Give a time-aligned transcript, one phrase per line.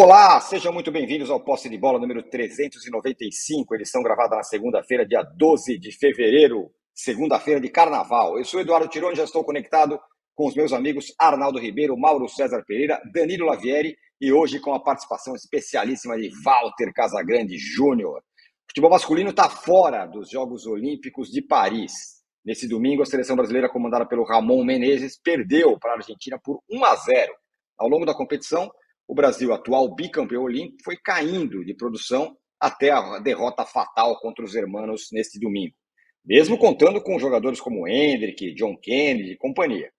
[0.00, 5.24] Olá, sejam muito bem-vindos ao Posse de Bola número 395, edição gravada na segunda-feira, dia
[5.24, 8.38] 12 de fevereiro, segunda-feira de carnaval.
[8.38, 9.98] Eu sou Eduardo Tironi, já estou conectado
[10.36, 14.78] com os meus amigos Arnaldo Ribeiro, Mauro César Pereira, Danilo Lavieri e hoje com a
[14.78, 18.18] participação especialíssima de Walter Casagrande Júnior.
[18.18, 22.22] O futebol masculino está fora dos Jogos Olímpicos de Paris.
[22.44, 26.84] Nesse domingo, a seleção brasileira, comandada pelo Ramon Menezes, perdeu para a Argentina por 1
[26.84, 27.32] a 0.
[27.76, 28.70] Ao longo da competição,
[29.08, 34.54] o Brasil, atual bicampeão olímpico, foi caindo de produção até a derrota fatal contra os
[34.54, 35.74] hermanos neste domingo.
[36.22, 39.90] Mesmo contando com jogadores como Hendrick, John Kennedy e companhia.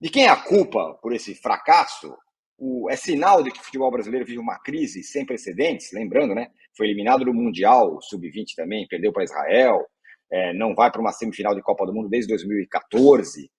[0.00, 2.14] De quem é a culpa por esse fracasso?
[2.56, 6.46] O, é sinal de que o futebol brasileiro vive uma crise sem precedentes, lembrando, né?
[6.76, 9.84] Foi eliminado do Mundial Sub-20 também, perdeu para Israel,
[10.30, 13.50] é, não vai para uma semifinal de Copa do Mundo desde 2014.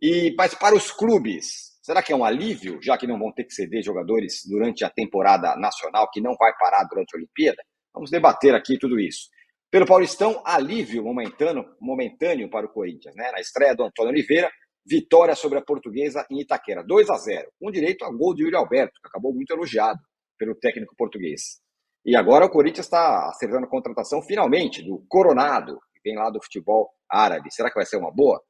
[0.00, 3.44] E, mas para os clubes, Será que é um alívio, já que não vão ter
[3.44, 7.62] que ceder jogadores durante a temporada nacional, que não vai parar durante a Olimpíada?
[7.94, 9.28] Vamos debater aqui tudo isso.
[9.70, 13.14] Pelo Paulistão, alívio momentâneo, momentâneo para o Corinthians.
[13.14, 13.30] Né?
[13.30, 14.50] Na estreia do Antônio Oliveira,
[14.84, 18.56] vitória sobre a portuguesa em Itaquera, 2 a 0 com direito a gol de Yuri
[18.56, 20.00] Alberto, que acabou muito elogiado
[20.36, 21.60] pelo técnico português.
[22.04, 26.42] E agora o Corinthians está acertando a contratação, finalmente, do Coronado, que vem lá do
[26.42, 27.48] futebol árabe.
[27.52, 28.42] Será que vai ser uma boa?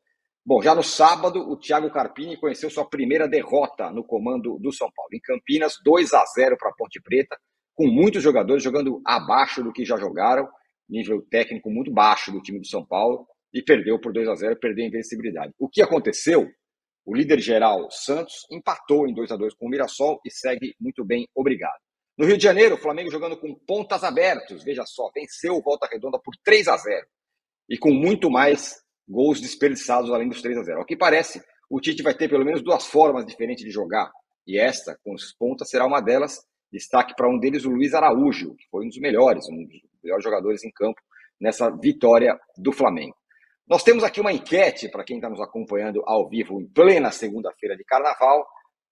[0.49, 4.89] Bom, já no sábado, o Thiago Carpini conheceu sua primeira derrota no comando do São
[4.95, 5.11] Paulo.
[5.13, 7.37] Em Campinas, 2 a 0 para a Ponte Preta,
[7.75, 10.49] com muitos jogadores jogando abaixo do que já jogaram,
[10.89, 14.57] nível técnico muito baixo do time do São Paulo, e perdeu por 2 a 0
[14.61, 15.53] perdeu a invencibilidade.
[15.59, 16.49] O que aconteceu?
[17.05, 21.05] O líder geral Santos empatou em 2 a 2 com o Mirassol e segue muito
[21.05, 21.81] bem, obrigado.
[22.17, 25.89] No Rio de Janeiro, o Flamengo jogando com pontas abertos, veja só, venceu o Volta
[25.91, 27.05] Redonda por 3 a 0
[27.69, 30.79] e com muito mais gols desperdiçados além dos 3 a 0.
[30.79, 34.11] Ao que parece, o Tite vai ter pelo menos duas formas diferentes de jogar,
[34.47, 36.39] e esta, com os pontas, será uma delas.
[36.73, 40.25] Destaque para um deles, o Luiz Araújo, que foi um dos melhores, um dos melhores
[40.25, 41.01] jogadores em campo
[41.41, 43.17] nessa vitória do Flamengo.
[43.69, 47.77] Nós temos aqui uma enquete para quem está nos acompanhando ao vivo em plena segunda-feira
[47.77, 48.47] de carnaval,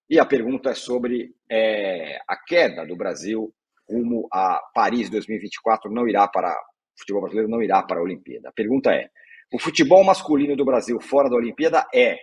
[0.09, 3.53] e a pergunta é sobre é, a queda do Brasil
[3.89, 8.49] rumo a Paris 2024 não irá para o futebol brasileiro não irá para a Olimpíada.
[8.49, 9.09] A pergunta é:
[9.55, 12.17] o futebol masculino do Brasil fora da Olimpíada é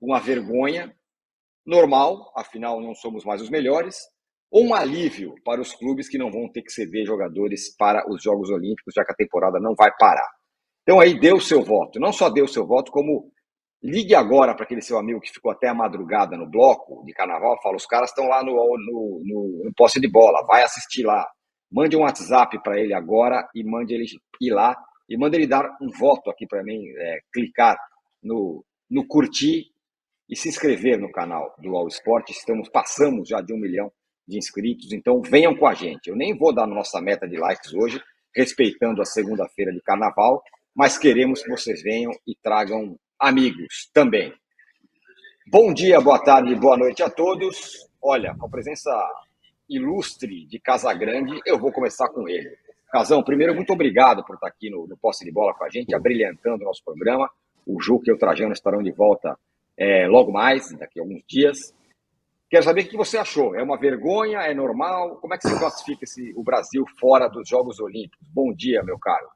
[0.00, 0.92] uma vergonha
[1.64, 3.96] normal, afinal não somos mais os melhores,
[4.50, 8.20] ou um alívio para os clubes que não vão ter que ceder jogadores para os
[8.20, 10.28] Jogos Olímpicos, já que a temporada não vai parar.
[10.82, 12.00] Então aí dê o seu voto.
[12.00, 13.30] Não só dê o seu voto, como
[13.80, 17.56] ligue agora para aquele seu amigo que ficou até a madrugada no bloco de carnaval,
[17.62, 21.24] fala, os caras estão lá no, no, no, no posse de bola, vai assistir lá.
[21.70, 24.06] Mande um WhatsApp para ele agora e mande ele
[24.40, 24.76] ir lá
[25.08, 27.76] e manda ele dar um voto aqui para mim, é, clicar
[28.22, 29.66] no, no curtir
[30.28, 32.30] e se inscrever no canal do All Sport.
[32.30, 33.92] Estamos, passamos já de um milhão
[34.26, 36.08] de inscritos, então venham com a gente.
[36.08, 38.00] Eu nem vou dar nossa meta de likes hoje,
[38.34, 40.42] respeitando a segunda-feira de carnaval,
[40.74, 44.32] mas queremos que vocês venham e tragam amigos também.
[45.46, 47.86] Bom dia, boa tarde, boa noite a todos.
[48.02, 48.90] Olha, com a presença
[49.68, 52.56] ilustre de Casa Grande, eu vou começar com ele.
[52.94, 55.92] Casão, primeiro, muito obrigado por estar aqui no, no Posse de Bola com a gente,
[55.92, 57.28] abrilhantando o nosso programa.
[57.66, 59.36] O Juca e o Trajano estarão de volta
[59.76, 61.74] é, logo mais, daqui a alguns dias.
[62.48, 63.52] Quero saber o que você achou.
[63.56, 64.42] É uma vergonha?
[64.42, 65.16] É normal?
[65.16, 68.28] Como é que você classifica esse, o Brasil fora dos Jogos Olímpicos?
[68.32, 69.26] Bom dia, meu caro.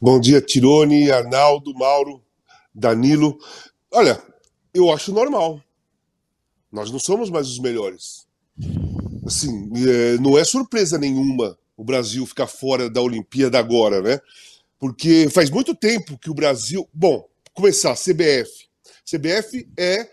[0.00, 2.20] Bom dia, Tirone, Arnaldo, Mauro,
[2.74, 3.38] Danilo.
[3.92, 4.20] Olha,
[4.74, 5.62] eu acho normal.
[6.72, 8.26] Nós não somos mais os melhores.
[9.24, 14.20] Assim, é, não é surpresa nenhuma o Brasil ficar fora da Olimpíada agora, né?
[14.78, 16.88] Porque faz muito tempo que o Brasil.
[16.92, 18.66] Bom, começar, CBF.
[19.04, 20.08] CBF é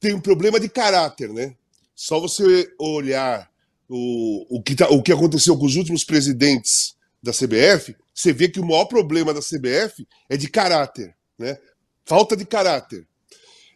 [0.00, 1.54] tem um problema de caráter, né?
[1.94, 3.50] Só você olhar
[3.88, 8.48] o, o, que, tá, o que aconteceu com os últimos presidentes da CBF, você vê
[8.48, 11.56] que o maior problema da CBF é de caráter, né?
[12.04, 13.06] Falta de caráter.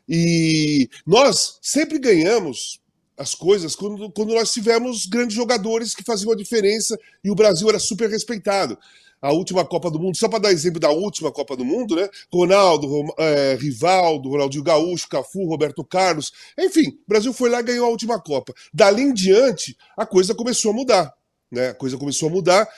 [0.08, 2.80] E nós sempre ganhamos
[3.16, 7.68] as coisas quando, quando nós tivemos grandes jogadores que faziam a diferença e o Brasil
[7.68, 8.78] era super respeitado.
[9.20, 12.08] A última Copa do Mundo, só para dar exemplo da última Copa do Mundo, né?
[12.30, 12.86] Ronaldo,
[13.18, 17.90] é, Rivaldo, Ronaldinho Gaúcho, Cafu, Roberto Carlos, enfim, o Brasil foi lá e ganhou a
[17.90, 18.52] última Copa.
[18.72, 21.14] Dali em diante, a coisa começou a mudar,
[21.50, 21.70] né?
[21.70, 22.68] A coisa começou a mudar.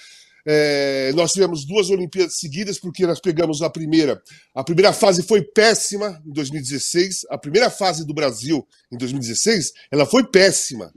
[0.46, 4.22] É, nós tivemos duas Olimpíadas seguidas, porque nós pegamos a primeira.
[4.54, 7.26] A primeira fase foi péssima em 2016.
[7.30, 10.92] A primeira fase do Brasil em 2016, ela foi péssima.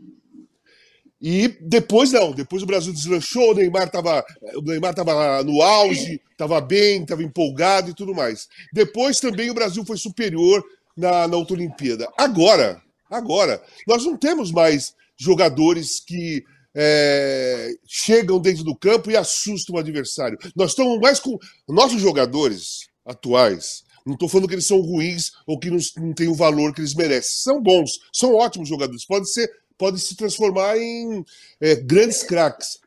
[1.21, 6.19] E depois não, depois o Brasil deslanchou, o Neymar estava o Neymar tava no auge,
[6.31, 8.47] estava bem, estava empolgado e tudo mais.
[8.73, 10.63] Depois também o Brasil foi superior
[10.97, 12.09] na, na outra Olimpíada.
[12.17, 16.43] Agora, agora, nós não temos mais jogadores que
[16.75, 20.37] é, chegam dentro do campo e assustam o adversário.
[20.55, 21.37] Nós estamos mais com.
[21.67, 26.27] Nossos jogadores atuais, não estou falando que eles são ruins ou que não, não têm
[26.27, 27.31] o valor que eles merecem.
[27.43, 31.25] São bons, são ótimos jogadores, podem ser, podem se transformar em
[31.59, 32.79] é, grandes craques.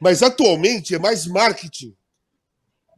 [0.00, 1.94] Mas atualmente é mais marketing,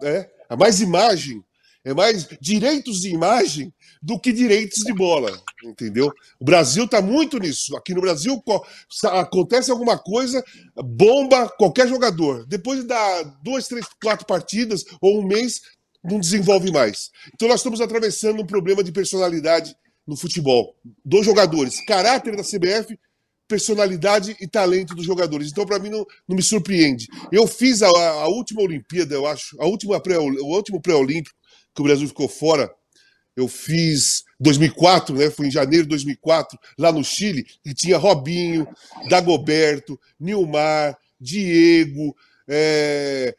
[0.01, 0.29] né?
[0.49, 1.43] é mais imagem,
[1.85, 3.73] é mais direitos de imagem
[4.03, 6.11] do que direitos de bola, entendeu?
[6.41, 7.77] O Brasil está muito nisso.
[7.77, 8.43] Aqui no Brasil
[9.05, 10.43] acontece alguma coisa,
[10.77, 12.47] bomba qualquer jogador.
[12.47, 15.61] Depois de dar duas, três, quatro partidas ou um mês,
[16.03, 17.11] não desenvolve mais.
[17.35, 19.77] Então nós estamos atravessando um problema de personalidade
[20.07, 22.99] no futebol dos jogadores, caráter da CBF,
[23.47, 25.51] personalidade e talento dos jogadores.
[25.51, 27.07] Então para mim não, não me surpreende.
[27.31, 31.37] Eu fiz a, a última Olimpíada, eu acho, a última pré, o último pré-olímpico
[31.75, 32.71] que o Brasil ficou fora
[33.37, 35.31] eu fiz 2004, né?
[35.31, 38.67] Foi em janeiro de 2004, lá no Chile, e tinha Robinho,
[39.09, 42.17] Dagoberto, Nilmar, Diego,
[42.47, 43.35] é...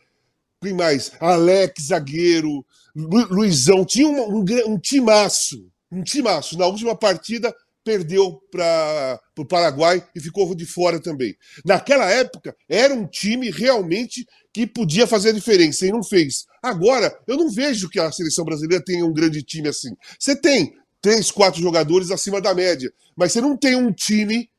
[0.62, 1.12] quem mais?
[1.20, 2.66] Alex, zagueiro,
[2.96, 3.86] Lu, Luizão.
[3.86, 6.58] Tinha um, um, um timaço, um timaço.
[6.58, 11.36] Na última partida, perdeu para o Paraguai e ficou de fora também.
[11.64, 14.26] Naquela época, era um time realmente
[14.56, 16.46] que podia fazer a diferença e não fez.
[16.64, 19.90] Agora, eu não vejo que a seleção brasileira tenha um grande time assim.
[20.18, 24.50] Você tem três, quatro jogadores acima da média, mas você não tem um time,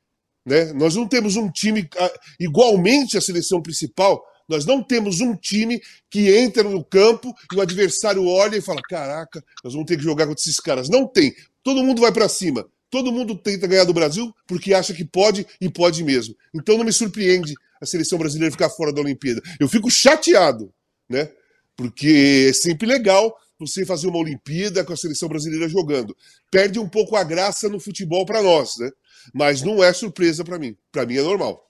[0.44, 0.70] né?
[0.74, 4.22] Nós não temos um time ah, igualmente à seleção principal.
[4.46, 8.82] Nós não temos um time que entra no campo e o adversário olha e fala:
[8.90, 10.90] Caraca, nós vamos ter que jogar contra esses caras.
[10.90, 11.34] Não tem.
[11.62, 12.68] Todo mundo vai para cima.
[12.96, 16.34] Todo mundo tenta ganhar do Brasil porque acha que pode e pode mesmo.
[16.54, 19.42] Então não me surpreende a seleção brasileira ficar fora da Olimpíada.
[19.60, 20.72] Eu fico chateado,
[21.06, 21.30] né?
[21.76, 26.16] Porque é sempre legal você fazer uma Olimpíada com a seleção brasileira jogando.
[26.50, 28.90] Perde um pouco a graça no futebol para nós, né?
[29.30, 30.74] Mas não é surpresa para mim.
[30.90, 31.68] Para mim é normal.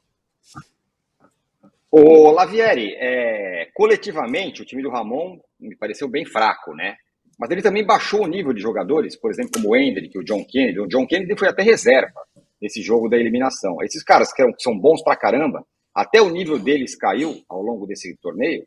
[1.90, 6.96] O Lavieri, é, coletivamente o time do Ramon me pareceu bem fraco, né?
[7.38, 10.44] Mas ele também baixou o nível de jogadores, por exemplo, como o Hendrick, o John
[10.44, 10.80] Kennedy.
[10.80, 12.20] O John Kennedy foi até reserva
[12.60, 13.76] nesse jogo da eliminação.
[13.82, 18.16] Esses caras que são bons pra caramba, até o nível deles caiu ao longo desse
[18.22, 18.66] torneio.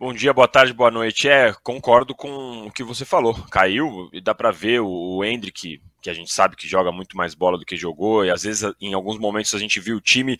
[0.00, 1.28] Bom dia, boa tarde, boa noite.
[1.28, 3.34] É, concordo com o que você falou.
[3.50, 7.34] Caiu e dá para ver o, Hendrick, que a gente sabe que joga muito mais
[7.34, 10.38] bola do que jogou, e às vezes em alguns momentos a gente viu o time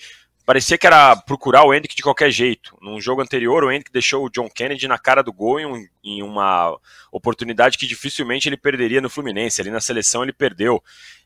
[0.50, 2.76] parecia que era procurar o Hendrick de qualquer jeito.
[2.82, 5.86] Num jogo anterior, o Hendrick deixou o John Kennedy na cara do gol em, um,
[6.02, 6.76] em, uma
[7.12, 9.60] oportunidade que dificilmente ele perderia no Fluminense.
[9.60, 10.82] Ali na seleção ele perdeu.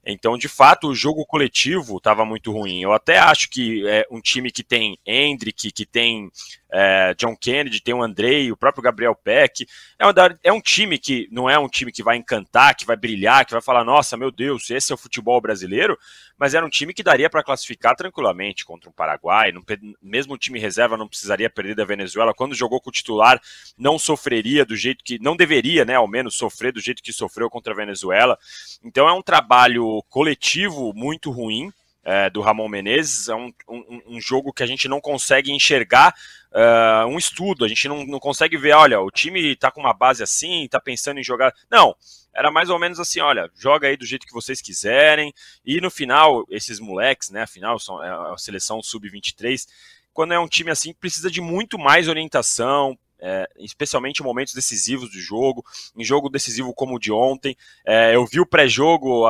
[0.06, 2.82] Então, de fato, o jogo coletivo estava muito ruim.
[2.82, 6.30] Eu até acho que é um time que tem Hendrick, que tem
[6.70, 9.64] é, John Kennedy, tem o Andrei, o próprio Gabriel Peck.
[9.98, 10.12] É, uma,
[10.42, 13.52] é um time que não é um time que vai encantar, que vai brilhar, que
[13.52, 15.96] vai falar, nossa, meu Deus, esse é o futebol brasileiro,
[16.36, 19.52] mas era um time que daria para classificar tranquilamente contra o Paraguai.
[19.52, 19.62] Não,
[20.02, 22.34] mesmo o time reserva não precisaria perder da Venezuela.
[22.34, 23.40] Quando jogou com o titular,
[23.78, 25.18] não sofreria do jeito que.
[25.20, 25.94] Não deveria, né?
[25.94, 28.36] Ao menos sofrer do jeito que sofreu contra a Venezuela.
[28.82, 31.72] Então é um trabalho coletivo muito ruim
[32.04, 33.28] é, do Ramon Menezes.
[33.28, 36.14] É um, um, um, jogo que a gente não consegue enxergar
[36.52, 39.94] uh, um estudo, a gente não, não consegue ver, olha, o time está com uma
[39.94, 41.52] base assim, está pensando em jogar.
[41.70, 41.96] Não,
[42.34, 45.32] era mais ou menos assim, olha, joga aí do jeito que vocês quiserem.
[45.64, 49.66] E no final, esses moleques, né, afinal, são é a seleção sub-23,
[50.12, 55.10] quando é um time assim, precisa de muito mais orientação, é, especialmente em momentos decisivos
[55.10, 55.64] do jogo,
[55.96, 57.56] em jogo decisivo como o de ontem.
[57.86, 59.26] É, eu vi o pré-jogo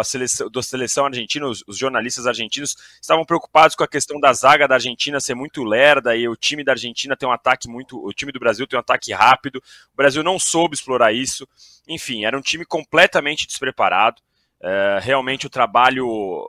[0.53, 4.75] da seleção argentina, os, os, jornalistas argentinos estavam preocupados com a questão da zaga da
[4.75, 8.05] Argentina ser muito lerda e o time da Argentina tem um ataque muito.
[8.05, 9.63] O time do Brasil tem um ataque rápido.
[9.93, 11.47] O Brasil não soube explorar isso.
[11.87, 14.21] Enfim, era um time completamente despreparado.
[14.61, 16.07] É, realmente o trabalho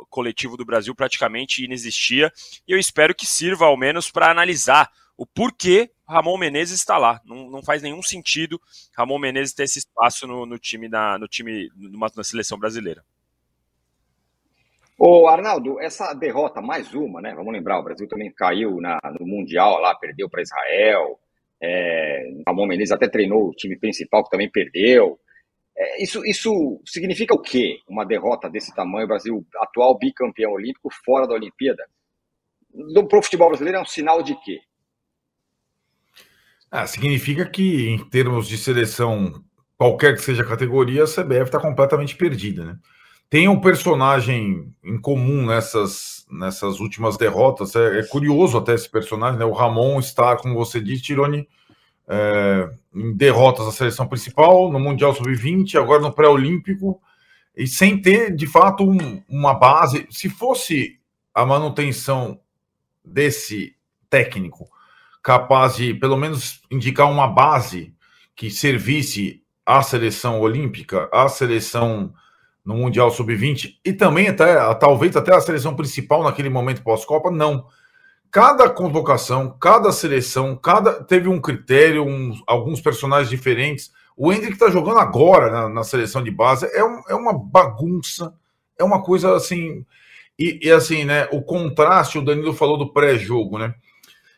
[0.09, 2.31] coletivo do Brasil praticamente inexistia
[2.65, 7.21] e eu espero que sirva ao menos para analisar o porquê Ramon Menezes está lá.
[7.25, 8.59] Não, não faz nenhum sentido
[8.95, 13.03] Ramon Menezes ter esse espaço no, no time, na, no time numa, na seleção brasileira.
[14.97, 17.33] Ô, Arnaldo, essa derrota, mais uma, né?
[17.35, 21.19] Vamos lembrar, o Brasil também caiu na, no Mundial lá, perdeu para Israel.
[21.61, 25.19] É, Ramon Menezes até treinou o time principal, que também perdeu.
[25.77, 27.79] É, isso, isso significa o quê?
[27.89, 31.83] Uma derrota desse tamanho, o Brasil atual bicampeão olímpico, fora da Olimpíada?
[33.09, 34.61] Para o futebol brasileiro é um sinal de quê?
[36.77, 39.41] Ah, significa que, em termos de seleção,
[39.77, 42.77] qualquer que seja a categoria, a CBF está completamente perdida, né?
[43.29, 47.77] Tem um personagem em comum nessas, nessas últimas derrotas.
[47.77, 49.45] É, é curioso até esse personagem, né?
[49.45, 51.47] O Ramon está, como você disse, Tironi,
[52.09, 57.01] é, em derrotas da seleção principal, no Mundial Sub-20, agora no pré-olímpico,
[57.55, 60.05] e sem ter, de fato, um, uma base.
[60.11, 60.99] Se fosse
[61.33, 62.37] a manutenção
[63.01, 63.77] desse
[64.09, 64.74] técnico
[65.25, 67.91] capaz de, pelo menos, indicar uma base
[68.35, 72.13] que servisse à seleção olímpica, à seleção
[72.63, 77.31] no Mundial Sub-20 e também até, talvez até a seleção principal naquele momento pós-Copa?
[77.31, 77.65] Não.
[78.29, 83.91] Cada convocação, cada seleção, cada teve um critério, um, alguns personagens diferentes.
[84.15, 88.31] O Hendrick está jogando agora na, na, seleção de base, é, um, é uma bagunça,
[88.77, 89.83] é uma coisa assim.
[90.37, 91.27] E, e, assim, né?
[91.31, 93.73] O contraste, o Danilo falou do pré-jogo, né?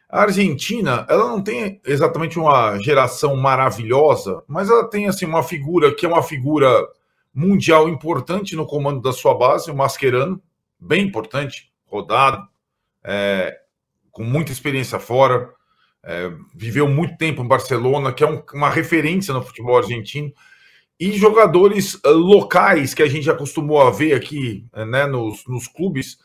[0.10, 5.94] A Argentina, ela não tem exatamente uma geração maravilhosa, mas ela tem assim uma figura
[5.94, 6.70] que é uma figura
[7.34, 10.42] mundial importante no comando da sua base, o Mascherano,
[10.80, 12.48] bem importante, rodado,
[13.04, 13.60] é,
[14.12, 15.54] com muita experiência fora,
[16.04, 20.32] é, viveu muito tempo em Barcelona, que é um, uma referência no futebol argentino,
[21.00, 26.18] e jogadores eh, locais que a gente acostumou a ver aqui né, nos, nos clubes,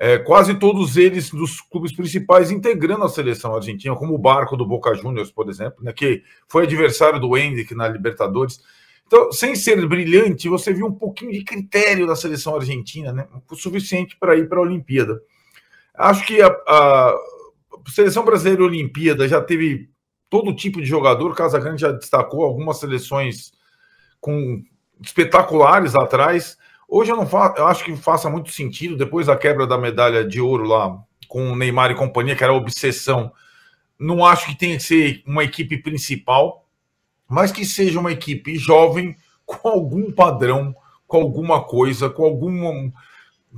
[0.00, 4.64] é, quase todos eles dos clubes principais integrando a seleção argentina, como o Barco do
[4.64, 8.60] Boca Juniors, por exemplo, né, que foi adversário do Hendrick na Libertadores.
[9.06, 13.56] Então, sem ser brilhante, você viu um pouquinho de critério da seleção argentina, né, o
[13.56, 15.20] suficiente para ir para a Olimpíada.
[15.94, 17.18] Acho que a, a
[17.88, 19.90] seleção brasileira Olimpíada já teve
[20.30, 23.50] todo tipo de jogador, Casagrande já destacou algumas seleções
[24.20, 24.62] com
[25.02, 26.56] espetaculares atrás.
[26.90, 30.24] Hoje eu não faço, eu acho que faça muito sentido, depois da quebra da medalha
[30.24, 33.30] de ouro lá com o Neymar e companhia, que era obsessão.
[33.98, 36.66] Não acho que tenha que ser uma equipe principal,
[37.28, 39.14] mas que seja uma equipe jovem
[39.44, 40.74] com algum padrão,
[41.06, 42.90] com alguma coisa, com algum.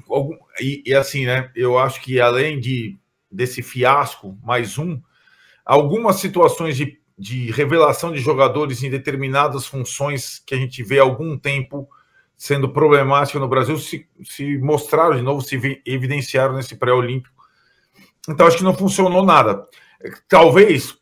[0.08, 1.52] algum e, e assim, né?
[1.54, 2.98] Eu acho que além de
[3.30, 5.00] desse fiasco, mais um,
[5.64, 11.02] algumas situações de de revelação de jogadores em determinadas funções que a gente vê há
[11.02, 11.86] algum tempo
[12.40, 17.44] sendo problemática no Brasil se, se mostraram de novo, se evidenciaram nesse pré-olímpico.
[18.26, 19.68] Então acho que não funcionou nada.
[20.26, 20.98] Talvez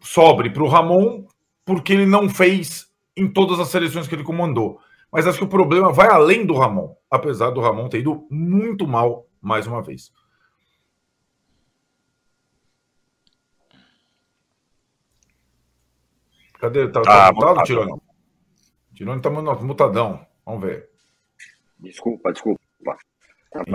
[0.00, 1.26] sobre para o Ramon,
[1.64, 4.78] porque ele não fez em todas as seleções que ele comandou.
[5.10, 8.86] Mas acho que o problema vai além do Ramon, apesar do Ramon ter ido muito
[8.86, 10.12] mal mais uma vez.
[16.60, 16.86] Cadê?
[16.86, 18.00] Tá, tá, tá mutado, Tirone?
[18.94, 20.27] Tirone tá mutadão.
[20.48, 20.88] Vamos ver.
[21.78, 22.58] Desculpa, desculpa.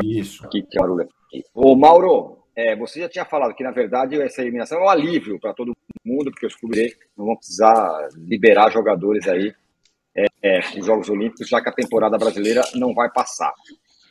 [0.03, 0.44] Isso.
[0.44, 1.08] Aqui, que barulho.
[1.53, 5.39] Ô, Mauro, é, você já tinha falado que, na verdade, essa eliminação é um alívio
[5.39, 9.53] para todo mundo, porque os clubes não vão precisar liberar jogadores aí
[10.15, 13.53] é, é, os Jogos Olímpicos, já que a temporada brasileira não vai passar.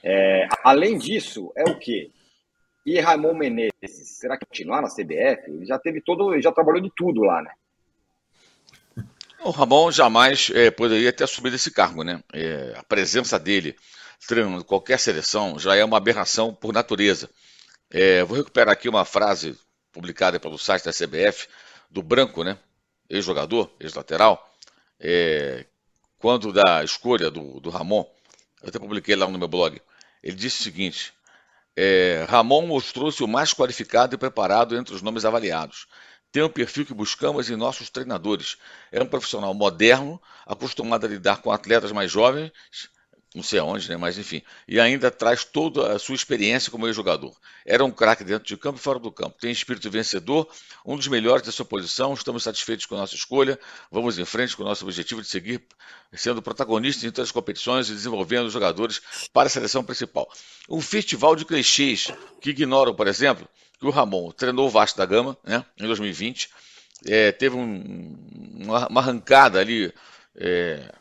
[0.04, 2.12] É, além disso, é o quê?
[2.86, 5.50] E Ramon Menezes, será que continuar na CBF?
[5.50, 7.50] Ele já teve todo, ele já trabalhou de tudo lá, né?
[9.44, 12.22] O Ramon jamais é, poderia ter assumido esse cargo, né?
[12.32, 13.76] É, a presença dele
[14.26, 17.28] treinando qualquer seleção já é uma aberração por natureza.
[17.90, 19.58] É, vou recuperar aqui uma frase
[19.90, 21.48] publicada pelo site da CBF,
[21.90, 22.56] do Branco, né?
[23.10, 24.48] Ex-jogador, ex-lateral,
[26.18, 28.06] quando da escolha do, do, Ramon,
[28.62, 29.82] eu até publiquei lá no meu blog,
[30.22, 31.12] ele disse o seguinte:
[32.28, 35.86] Ramon mostrou-se o mais qualificado e preparado entre os nomes avaliados
[36.32, 38.56] tem o perfil que buscamos em nossos treinadores.
[38.90, 42.50] É um profissional moderno, acostumado a lidar com atletas mais jovens,
[43.34, 43.96] não sei aonde, né?
[43.96, 47.34] mas enfim, e ainda traz toda a sua experiência como ex-jogador.
[47.64, 49.36] Era um craque dentro de campo e fora do campo.
[49.40, 50.48] Tem espírito vencedor,
[50.84, 52.12] um dos melhores da sua posição.
[52.12, 53.58] Estamos satisfeitos com a nossa escolha.
[53.90, 55.62] Vamos em frente com o nosso objetivo de seguir
[56.12, 59.00] sendo protagonistas em todas as competições e desenvolvendo os jogadores
[59.32, 60.30] para a seleção principal.
[60.68, 63.48] Um festival de clichês que ignoram, por exemplo,
[63.78, 66.50] que o Ramon treinou o Vasco da Gama né, em 2020,
[67.06, 68.16] é, teve um,
[68.60, 69.92] uma, uma, arrancada ali
[70.36, 70.92] é,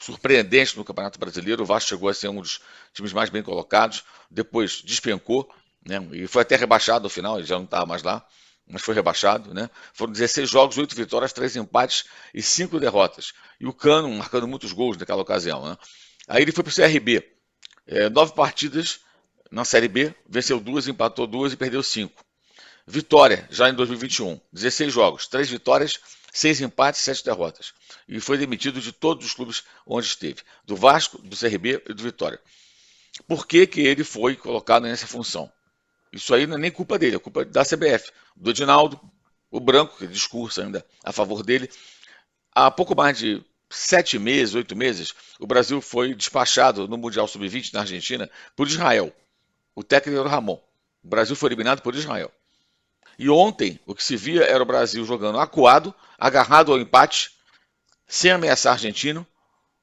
[0.00, 1.62] surpreendente no Campeonato Brasileiro.
[1.62, 2.60] O Vasco chegou a ser um dos
[2.92, 5.48] times mais bem colocados, depois despencou
[5.86, 8.24] né, e foi até rebaixado no final, ele já não estava mais lá,
[8.66, 9.52] mas foi rebaixado.
[9.54, 9.68] Né?
[9.92, 12.04] Foram 16 jogos, 8 vitórias, 3 empates
[12.34, 13.32] e 5 derrotas.
[13.60, 15.68] E o Cano marcando muitos gols naquela ocasião.
[15.68, 15.76] Né?
[16.28, 17.26] Aí ele foi para o CRB.
[17.86, 19.00] É, nove partidas,
[19.50, 22.24] na Série B, venceu duas, empatou duas e perdeu cinco.
[22.86, 25.98] Vitória, já em 2021, 16 jogos, 3 vitórias,
[26.32, 27.72] 6 empates, 7 derrotas.
[28.08, 32.02] E foi demitido de todos os clubes onde esteve, do Vasco, do CRB e do
[32.02, 32.40] Vitória.
[33.26, 35.50] Por que, que ele foi colocado nessa função?
[36.12, 39.00] Isso aí não é nem culpa dele, é culpa da CBF, do Edinaldo,
[39.50, 41.68] o Branco, que discursa ainda a favor dele.
[42.52, 47.72] Há pouco mais de sete meses, oito meses, o Brasil foi despachado no Mundial Sub-20
[47.72, 49.14] na Argentina por Israel.
[49.74, 50.60] O técnico era o Ramon.
[51.02, 52.32] O Brasil foi eliminado por Israel.
[53.20, 57.32] E ontem, o que se via era o Brasil jogando acuado, agarrado ao empate,
[58.08, 59.26] sem ameaçar argentino,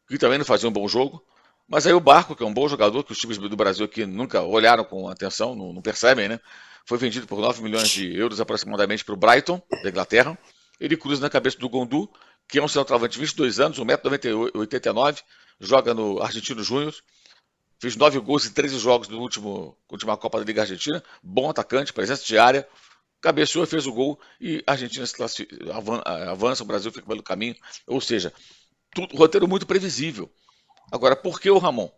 [0.07, 1.23] que também não fazia um bom jogo,
[1.67, 4.07] Mas aí o Barco, que é um bom jogador, que os times do Brasil aqui
[4.07, 6.39] nunca olharam com atenção, não, não percebem, né?
[6.83, 10.35] Foi vendido por 9 milhões de euros aproximadamente para o Brighton, da Inglaterra.
[10.79, 12.09] Ele cruza na cabeça do Gondu,
[12.47, 15.21] que é um centroavante de 22 anos, 1,89m,
[15.59, 16.95] joga no Argentino Júnior.
[17.79, 21.03] Fez 9 gols em 13 jogos na última Copa da Liga Argentina.
[21.21, 22.67] Bom atacante, presença de área.
[23.21, 25.47] Cabeceou, fez o gol e a Argentina se
[26.27, 27.55] avança, o Brasil fica pelo caminho.
[27.87, 28.31] Ou seja,
[28.93, 30.31] tudo, roteiro muito previsível.
[30.91, 31.89] Agora, por que o Ramon?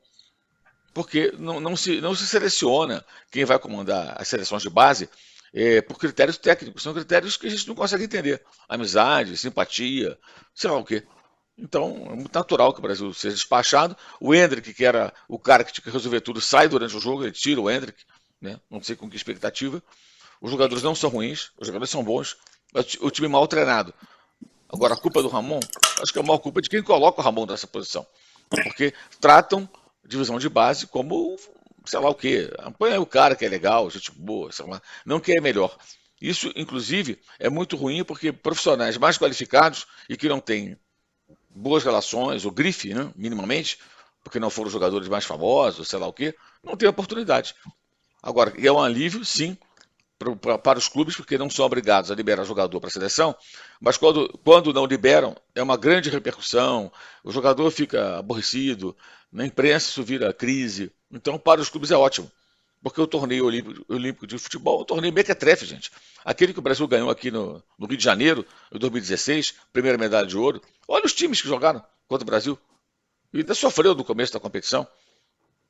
[0.94, 5.10] Porque não, não, se, não se seleciona quem vai comandar as seleções de base
[5.54, 6.84] é, por critérios técnicos.
[6.84, 8.44] São critérios que a gente não consegue entender.
[8.68, 10.18] Amizade, simpatia,
[10.54, 11.06] sei lá o quê.
[11.58, 13.96] Então, é muito natural que o Brasil seja despachado.
[14.20, 17.24] O Hendrick, que era o cara que tinha que resolver tudo, sai durante o jogo,
[17.24, 18.04] ele tira o Hendrick,
[18.42, 18.60] né?
[18.70, 19.84] não sei com que expectativa.
[20.42, 22.38] Os jogadores não são ruins, os jogadores são bons,
[23.02, 23.94] o time mal treinado.
[24.72, 25.60] Agora, a culpa do Ramon,
[26.02, 28.06] acho que é a maior culpa de quem coloca o Ramon nessa posição.
[28.50, 29.68] Porque tratam
[30.06, 31.38] divisão de base como,
[31.86, 32.52] sei lá o quê.
[32.78, 34.82] Põe o cara que é legal, gente boa, sei lá.
[35.06, 35.76] Não que é melhor.
[36.22, 40.78] Isso, inclusive, é muito ruim porque profissionais mais qualificados e que não têm
[41.50, 43.80] boas relações, o grife, né, minimamente,
[44.24, 47.56] porque não foram jogadores mais famosos, sei lá o quê, não têm oportunidade.
[48.22, 49.58] Agora, é um alívio, sim,
[50.62, 53.36] para, os clubes, porque não são obrigados a liberar jogador para a seleção,
[53.80, 56.92] mas quando, quando não liberam, é uma grande repercussão,
[57.24, 58.96] o jogador fica aborrecido,
[59.32, 60.92] na imprensa isso vira crise.
[61.10, 62.30] Então, para os clubes é ótimo.
[62.82, 65.92] Porque o torneio olímpico, olímpico de futebol é um torneio mequetrefe, gente.
[66.24, 70.26] Aquele que o Brasil ganhou aqui no, no Rio de Janeiro, em 2016, primeira medalha
[70.26, 70.62] de ouro.
[70.88, 72.58] Olha os times que jogaram contra o Brasil.
[73.34, 74.88] E ainda sofreu no começo da competição.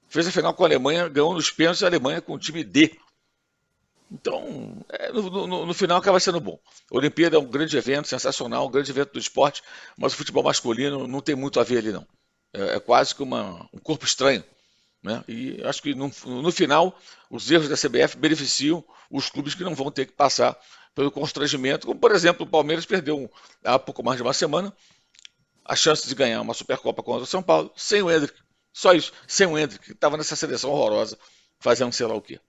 [0.08, 2.98] Fez a final com a Alemanha, ganhou nos pênaltis a Alemanha com o time D.
[4.12, 6.60] Então, é, no, no, no, final acaba sendo bom.
[6.92, 9.62] A Olimpíada é um grande evento, sensacional, um grande evento do esporte,
[9.96, 12.08] mas o futebol masculino não tem muito a ver ali, não.
[12.54, 14.44] É, é quase que uma, um corpo estranho.
[15.04, 15.24] Né?
[15.28, 16.98] E acho que no, no final,
[17.29, 20.57] os erros da CBF beneficiam os clubes que não vão ter que passar
[20.94, 23.31] pelo constrangimento, como por exemplo o Palmeiras perdeu
[23.64, 24.75] há pouco mais de uma semana
[25.64, 28.38] a chance de ganhar uma Supercopa contra o São Paulo sem o Hendrick.
[28.74, 31.18] Só isso, sem o Hendrick, que estava nessa seleção horrorosa,
[31.60, 32.40] fazendo sei lá o quê.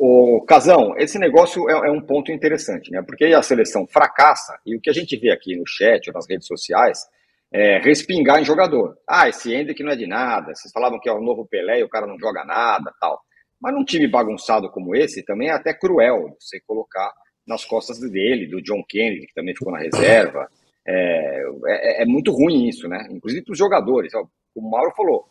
[0.00, 3.02] O Casão, esse negócio é, é, um ponto interessante, né?
[3.02, 6.28] Porque a seleção fracassa e o que a gente vê aqui no chat ou nas
[6.28, 7.04] redes sociais
[7.52, 8.96] é respingar em jogador.
[9.08, 10.54] Ah, esse Hendrick não é de nada.
[10.54, 13.20] Vocês falavam que é o novo Pelé e o cara não joga nada, tal.
[13.60, 17.12] Mas num time bagunçado como esse, também é até cruel você colocar
[17.44, 20.48] nas costas dele, do John Kennedy, que também ficou na reserva.
[20.86, 23.04] É, é, é muito ruim isso, né?
[23.10, 24.12] Inclusive para os jogadores.
[24.54, 25.28] O Mauro falou,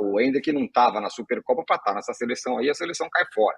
[0.00, 3.24] o Hendrick não estava na Supercopa para estar tá nessa seleção aí, a seleção cai
[3.32, 3.56] fora.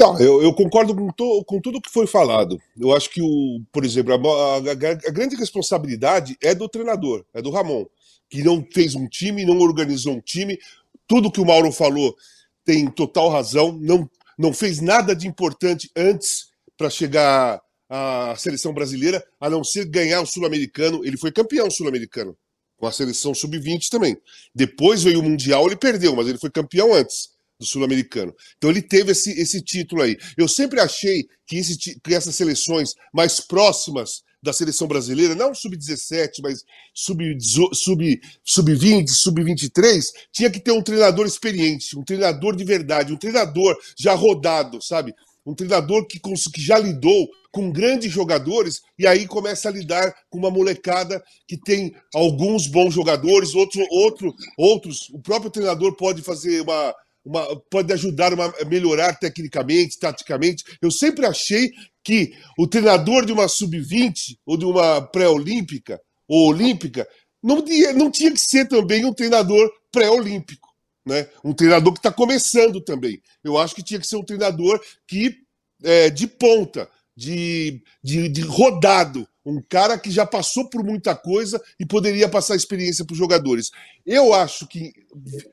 [0.00, 2.58] Não, eu, eu concordo com, to, com tudo que foi falado.
[2.74, 7.42] Eu acho que, o, por exemplo, a, a, a, grande responsabilidade é do treinador, é
[7.42, 7.84] do Ramon,
[8.30, 10.58] que não fez um time, não organizou um time.
[11.06, 12.16] Tudo que o Mauro falou
[12.64, 13.78] tem total razão.
[13.78, 14.08] Não,
[14.38, 16.46] não fez nada de importante antes
[16.78, 21.04] para chegar à seleção brasileira, a não ser ganhar o Sul-Americano.
[21.04, 22.34] Ele foi campeão sul-americano,
[22.78, 24.16] com a seleção sub-20 também.
[24.54, 27.29] Depois veio o Mundial, ele perdeu, mas ele foi campeão antes
[27.60, 28.34] do Sul-Americano.
[28.56, 30.16] Então ele teve esse, esse título aí.
[30.36, 36.40] Eu sempre achei que, esse, que essas seleções mais próximas da seleção brasileira, não sub-17,
[36.42, 37.40] mas sub-20,
[37.74, 38.70] sub, sub
[39.12, 44.80] sub-23, tinha que ter um treinador experiente, um treinador de verdade, um treinador já rodado,
[44.80, 45.14] sabe?
[45.44, 50.38] Um treinador que, que já lidou com grandes jogadores e aí começa a lidar com
[50.38, 55.10] uma molecada que tem alguns bons jogadores, outros, outro, outros.
[55.10, 56.94] O próprio treinador pode fazer uma,
[57.24, 60.64] uma, pode ajudar a melhorar tecnicamente, taticamente.
[60.80, 61.70] Eu sempre achei
[62.02, 67.06] que o treinador de uma sub-20 ou de uma pré-olímpica ou olímpica
[67.42, 70.68] não tinha, não tinha que ser também um treinador pré-olímpico.
[71.06, 71.28] Né?
[71.44, 73.20] Um treinador que está começando também.
[73.42, 75.34] Eu acho que tinha que ser um treinador que
[75.82, 81.60] é, de ponta, de, de, de rodado, um cara que já passou por muita coisa
[81.78, 83.70] e poderia passar experiência para os jogadores.
[84.04, 84.92] Eu acho que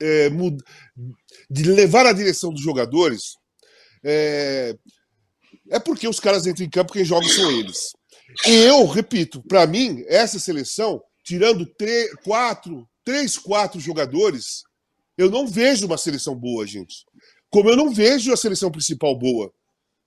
[0.02, 0.30] é,
[1.50, 3.38] de levar a direção dos jogadores
[4.04, 4.76] é,
[5.70, 7.94] é porque os caras entram em campo, quem joga são eles.
[8.46, 14.64] Eu, repito, para mim, essa seleção, tirando três, quatro, três, quatro jogadores,
[15.18, 17.06] eu não vejo uma seleção boa, gente.
[17.50, 19.52] Como eu não vejo a seleção principal boa.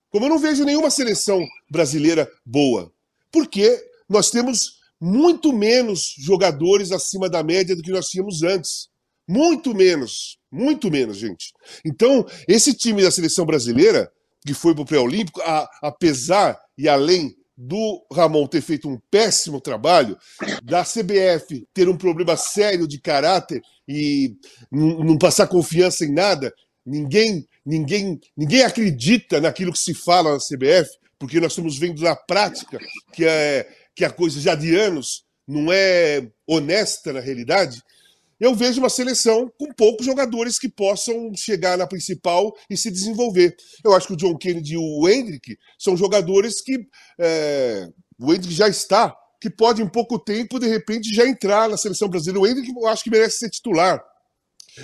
[0.09, 2.91] Como eu não vejo nenhuma seleção brasileira boa.
[3.31, 8.89] Porque nós temos muito menos jogadores acima da média do que nós tínhamos antes.
[9.27, 10.37] Muito menos.
[10.51, 11.53] Muito menos, gente.
[11.85, 14.11] Então, esse time da seleção brasileira,
[14.45, 15.41] que foi para o pré-olímpico,
[15.81, 20.17] apesar e além do Ramon ter feito um péssimo trabalho,
[20.63, 24.35] da CBF ter um problema sério de caráter e
[24.71, 26.53] não passar confiança em nada,
[26.85, 30.89] ninguém, ninguém, ninguém acredita naquilo que se fala na CBF,
[31.21, 32.79] porque nós estamos vendo na prática
[33.13, 37.79] que, é, que a coisa já de anos não é honesta na realidade
[38.39, 43.55] eu vejo uma seleção com poucos jogadores que possam chegar na principal e se desenvolver.
[43.85, 46.79] Eu acho que o John Kennedy e o Hendrick são jogadores que
[47.19, 47.87] é,
[48.19, 52.09] o Hendrick já está, que pode em pouco tempo, de repente, já entrar na seleção
[52.09, 52.39] brasileira.
[52.39, 54.03] O Hendrick eu acho que merece ser titular,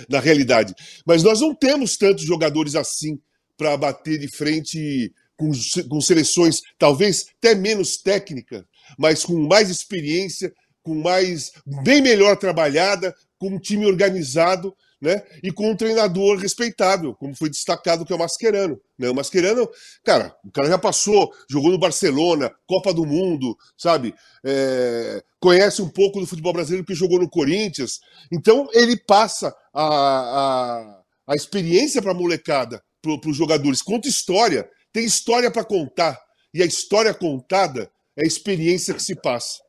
[0.08, 0.72] na realidade.
[1.04, 3.20] Mas nós não temos tantos jogadores assim
[3.56, 5.50] para bater de frente com,
[5.88, 8.64] com seleções, talvez até menos técnicas,
[8.98, 11.52] mas com mais experiência, com mais
[11.84, 15.22] bem melhor trabalhada, com um time organizado, né?
[15.44, 18.80] E com um treinador respeitável, como foi destacado que é o Mascherano.
[18.98, 19.08] Né?
[19.08, 19.68] O Mascherano,
[20.04, 24.12] cara, o cara já passou, jogou no Barcelona, Copa do Mundo, sabe?
[24.44, 28.00] É, conhece um pouco do futebol brasileiro porque jogou no Corinthians.
[28.32, 33.80] Então ele passa a, a, a experiência para a molecada, para os jogadores.
[33.80, 36.18] Conta história, tem história para contar.
[36.52, 39.60] E a história contada é a experiência que se passa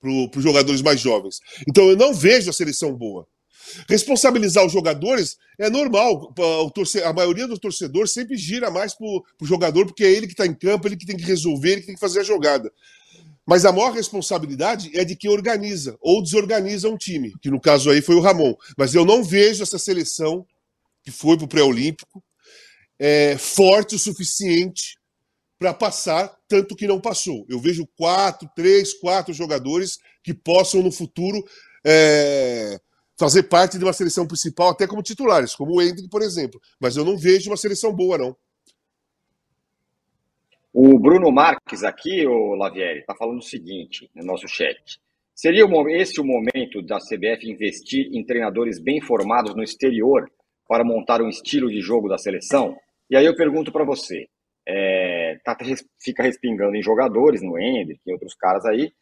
[0.00, 1.40] para os jogadores mais jovens.
[1.68, 3.26] Então eu não vejo a seleção boa.
[3.88, 6.32] Responsabilizar os jogadores é normal.
[7.04, 10.46] a maioria do torcedor sempre gira mais para o jogador, porque é ele que está
[10.46, 12.70] em campo, ele que tem que resolver, ele que tem que fazer a jogada.
[13.44, 17.90] Mas a maior responsabilidade é de quem organiza ou desorganiza um time, que no caso
[17.90, 18.54] aí foi o Ramon.
[18.76, 20.44] Mas eu não vejo essa seleção
[21.02, 22.22] que foi para o pré-olímpico
[22.98, 24.98] é, forte o suficiente
[25.58, 27.46] para passar, tanto que não passou.
[27.48, 31.42] Eu vejo quatro, três, quatro jogadores que possam no futuro
[31.84, 32.78] é,
[33.18, 36.60] fazer parte de uma seleção principal, até como titulares, como o Hendrick, por exemplo.
[36.80, 38.36] Mas eu não vejo uma seleção boa, não.
[40.72, 45.00] O Bruno Marques aqui, o Lavieri, está falando o seguinte no nosso chat.
[45.34, 50.30] Seria esse o momento da CBF investir em treinadores bem formados no exterior
[50.68, 52.76] para montar um estilo de jogo da seleção?
[53.08, 54.26] E aí eu pergunto para você,
[54.66, 55.56] é, tá,
[56.02, 58.92] fica respingando em jogadores, no Hendrick, em outros caras aí.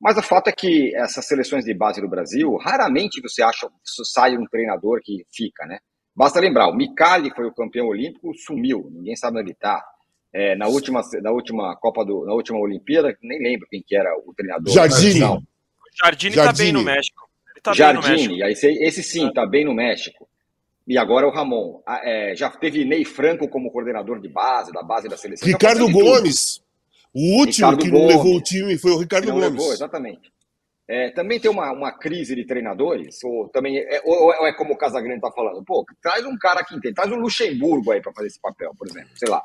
[0.00, 4.36] Mas o fato é que essas seleções de base do Brasil, raramente você acha sai
[4.36, 5.78] um treinador que fica, né?
[6.14, 9.82] Basta lembrar, o Micali foi o campeão olímpico, sumiu, ninguém sabe onde ele está.
[10.34, 14.10] É, na, última, na última Copa do, na última Olimpíada, nem lembro quem que era
[14.26, 14.72] o treinador.
[14.72, 15.20] Jardine.
[16.02, 17.30] Jardine está bem no México.
[17.62, 20.28] Tá Jardine, esse, esse sim, está bem no México.
[20.92, 21.80] E agora o Ramon.
[21.86, 25.48] Ah, é, já teve Ney Franco como coordenador de base, da base da seleção.
[25.48, 26.62] Ricardo Gomes.
[27.14, 29.52] O último Ricardo que não Gomes, levou o time foi o Ricardo não Gomes.
[29.52, 30.30] Levou, exatamente.
[30.86, 34.74] É, também tem uma, uma crise de treinadores, ou também é, ou, ou é como
[34.74, 38.12] o Casagrande está falando, pô, traz um cara que entende, traz um Luxemburgo aí para
[38.12, 39.42] fazer esse papel, por exemplo, sei lá.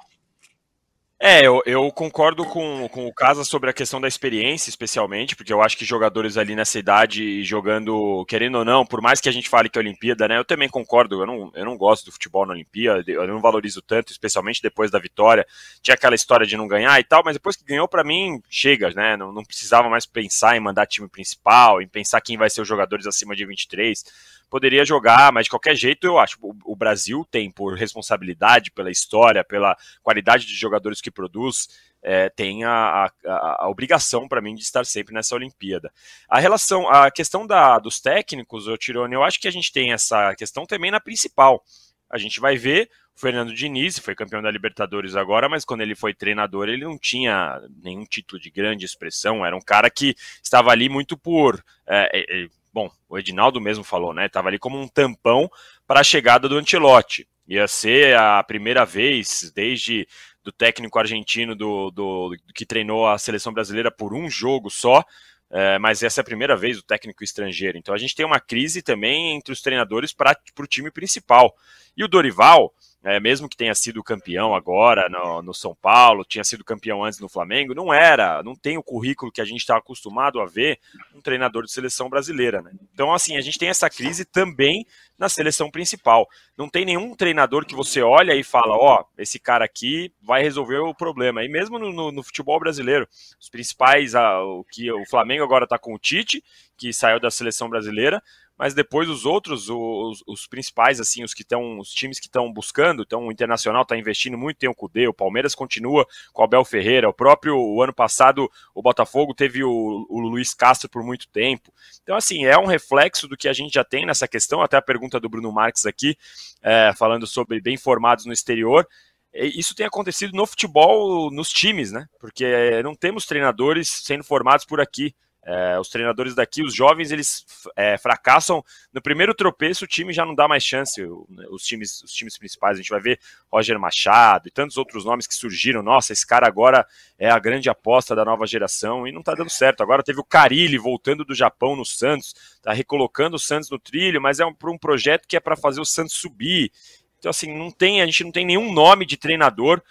[1.19, 5.51] É, eu, eu, concordo com, com o Casa sobre a questão da experiência, especialmente, porque
[5.51, 9.31] eu acho que jogadores ali nessa idade jogando, querendo ou não, por mais que a
[9.31, 10.37] gente fale que é Olimpíada, né?
[10.37, 13.81] Eu também concordo, eu não, eu não gosto do futebol na Olimpíada, eu não valorizo
[13.81, 15.43] tanto, especialmente depois da vitória.
[15.81, 18.91] Tinha aquela história de não ganhar e tal, mas depois que ganhou, para mim, chega,
[18.91, 19.17] né?
[19.17, 22.67] Não, não precisava mais pensar em mandar time principal, em pensar quem vai ser os
[22.67, 27.51] jogadores acima de 23 poderia jogar, mas de qualquer jeito eu acho o, Brasil tem
[27.51, 31.67] por responsabilidade pela história, pela qualidade de jogadores que produz,
[32.01, 35.91] é, tem a, a, a obrigação para mim de estar sempre nessa Olimpíada.
[36.29, 39.91] A relação, a questão da, dos técnicos, o Tirone, eu acho que a gente tem
[39.91, 41.63] essa questão também na principal.
[42.09, 45.95] A gente vai ver o Fernando Diniz, foi campeão da Libertadores agora, mas quando ele
[45.95, 50.71] foi treinador, ele não tinha nenhum título de grande expressão, era um cara que estava
[50.71, 51.61] ali muito por.
[51.85, 54.25] É, é, bom, o Edinaldo mesmo falou, né?
[54.25, 55.49] Estava ali como um tampão
[55.85, 57.27] para a chegada do Antilote.
[57.47, 60.07] Ia ser a primeira vez desde
[60.43, 65.03] do técnico argentino do, do, do que treinou a seleção brasileira por um jogo só,
[65.49, 67.77] é, mas essa é a primeira vez do técnico estrangeiro.
[67.77, 71.53] Então a gente tem uma crise também entre os treinadores para o time principal.
[71.95, 76.43] E o Dorival, é, mesmo que tenha sido campeão agora no, no, São Paulo, tinha
[76.43, 79.77] sido campeão antes no Flamengo, não era, não tem o currículo que a gente está
[79.77, 80.79] acostumado a ver
[81.15, 82.61] um treinador de seleção brasileira.
[82.61, 82.71] Né?
[82.93, 84.85] Então, assim, a gente tem essa crise também
[85.17, 86.27] na seleção principal.
[86.57, 90.41] Não tem nenhum treinador que você olha e fala, ó, oh, esse cara aqui vai
[90.41, 91.43] resolver o problema.
[91.43, 93.07] E mesmo no, no, no futebol brasileiro,
[93.39, 96.43] os principais, a, o que o Flamengo agora está com o Tite,
[96.77, 98.21] que saiu da seleção brasileira,
[98.57, 102.51] mas depois os outros, os, os principais, assim, os que estão, os times que estão
[102.51, 106.45] buscando, então o Internacional está investindo muito, tem o Cudê, o Palmeiras continua com o
[106.45, 111.03] Abel Ferreira, o próprio o ano passado o Botafogo teve o, o Luiz Castro por
[111.03, 111.71] muito tempo.
[112.01, 114.81] Então, assim, é um reflexo do que a gente já tem nessa questão, até a
[114.81, 116.17] pergunta do Bruno Marques aqui,
[116.61, 118.87] é, falando sobre bem formados no exterior,
[119.33, 122.07] isso tem acontecido no futebol, nos times, né?
[122.19, 125.13] Porque não temos treinadores sendo formados por aqui.
[125.49, 130.25] É, os treinadores daqui, os jovens, eles é, fracassam no primeiro tropeço, o time já
[130.25, 131.01] não dá mais chance.
[131.49, 133.17] Os times, os times principais, a gente vai ver
[133.49, 135.81] Roger Machado e tantos outros nomes que surgiram.
[135.81, 136.85] Nossa, esse cara agora
[137.17, 139.81] é a grande aposta da nova geração e não tá dando certo.
[139.81, 144.21] Agora teve o Carilli voltando do Japão no Santos, tá recolocando o Santos no trilho,
[144.21, 146.73] mas é um, um projeto que é para fazer o Santos subir.
[147.19, 149.81] Então, assim, não tem, a gente não tem nenhum nome de treinador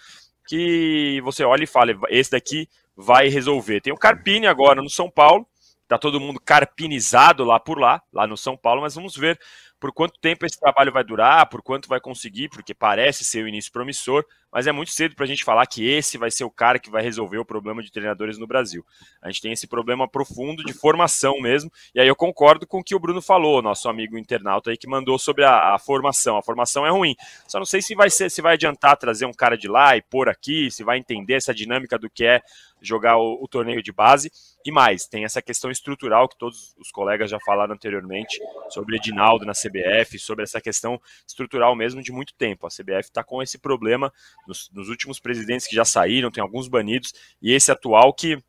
[0.47, 3.79] que você olha e fala, esse daqui vai resolver.
[3.79, 5.47] Tem o Carpini agora no São Paulo,
[5.87, 9.39] tá todo mundo carpinizado lá por lá, lá no São Paulo, mas vamos ver
[9.79, 13.47] por quanto tempo esse trabalho vai durar, por quanto vai conseguir, porque parece ser o
[13.47, 16.49] início promissor, mas é muito cedo para a gente falar que esse vai ser o
[16.49, 18.85] cara que vai resolver o problema de treinadores no Brasil.
[19.21, 22.83] A gente tem esse problema profundo de formação mesmo, e aí eu concordo com o
[22.83, 26.37] que o Bruno falou, nosso amigo internauta aí que mandou sobre a, a formação.
[26.37, 27.15] A formação é ruim,
[27.47, 30.01] só não sei se vai ser, se vai adiantar trazer um cara de lá e
[30.01, 32.41] pôr aqui, se vai entender essa dinâmica do que é
[32.81, 34.31] jogar o, o, torneio de base.
[34.65, 39.45] E mais, tem essa questão estrutural que todos os colegas já falaram anteriormente sobre Edinaldo
[39.45, 42.67] na CBF, sobre essa questão estrutural mesmo de muito tempo.
[42.67, 44.11] A CBF está com esse problema
[44.47, 48.41] nos, nos, últimos presidentes que já saíram, tem alguns banidos, e esse atual que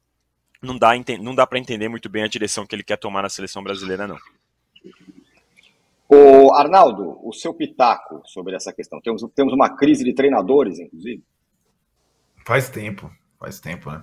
[0.62, 3.28] não dá, não dá para entender muito bem a direção que ele quer tomar na
[3.28, 4.18] seleção brasileira, não.
[6.08, 8.98] O Arnaldo, o seu pitaco sobre essa questão.
[9.00, 11.22] Temos, temos uma crise de treinadores, inclusive?
[12.46, 14.02] Faz tempo, faz tempo, né?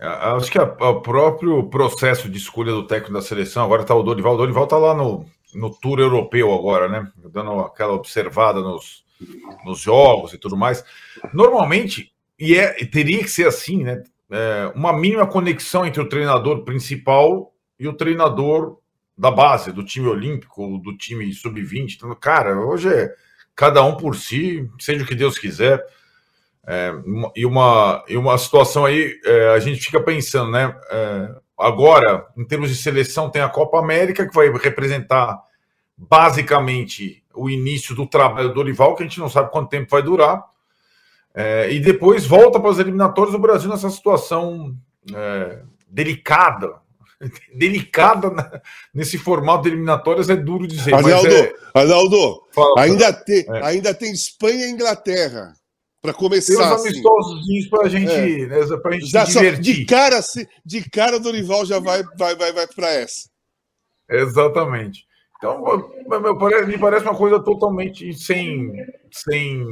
[0.00, 4.02] É, acho que o próprio processo de escolha do técnico da seleção, agora está o
[4.02, 4.34] Dorival.
[4.34, 7.12] O Dorival está lá no, no tour europeu agora, né?
[7.16, 9.04] Dando aquela observada nos,
[9.64, 10.84] nos jogos e tudo mais.
[11.32, 14.02] Normalmente, e é, teria que ser assim, né?
[14.32, 18.78] É, uma mínima conexão entre o treinador principal e o treinador
[19.18, 21.96] da base, do time olímpico, do time sub-20.
[21.96, 23.12] Então, cara, hoje é
[23.54, 25.84] cada um por si, seja o que Deus quiser.
[26.66, 26.92] É,
[27.34, 30.74] e, uma, e uma situação aí, é, a gente fica pensando, né?
[30.90, 35.38] É, agora, em termos de seleção, tem a Copa América, que vai representar
[35.98, 40.02] basicamente o início do trabalho do Dorival, que a gente não sabe quanto tempo vai
[40.02, 40.44] durar.
[41.34, 44.76] É, e depois volta para as eliminatórias do Brasil nessa situação
[45.14, 46.80] é, delicada.
[47.54, 48.60] Delicada né?
[48.94, 50.94] nesse formato de eliminatórias é duro dizer.
[50.94, 51.52] Arnaldo, é...
[51.74, 52.42] Arnaldo
[52.78, 53.64] ainda, tem, é.
[53.64, 55.52] ainda tem Espanha e Inglaterra
[56.00, 56.56] para começar.
[56.56, 58.46] Tem uns amistosos para gente, é.
[58.46, 59.62] né, a gente já, divertir.
[59.62, 60.20] de cara,
[60.64, 63.28] de cara, Dorival já vai, vai, vai, vai para essa.
[64.08, 65.04] Exatamente.
[65.40, 65.64] Então,
[66.66, 68.70] me parece uma coisa totalmente sem,
[69.10, 69.64] sem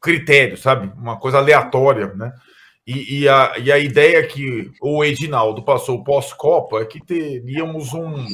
[0.00, 0.92] critério, sabe?
[0.98, 2.32] Uma coisa aleatória, né?
[2.84, 8.26] E, e, a, e a ideia que o Edinaldo passou pós-Copa é que teríamos um,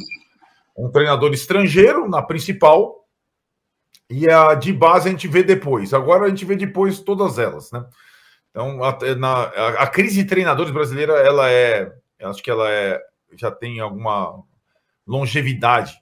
[0.75, 3.07] um treinador estrangeiro na principal
[4.09, 5.93] e a de base a gente vê depois.
[5.93, 7.85] Agora a gente vê depois todas elas, né?
[8.51, 12.99] Então, a, na, a, a crise de treinadores brasileira, ela é, acho que ela é,
[13.37, 14.43] já tem alguma
[15.07, 15.93] longevidade.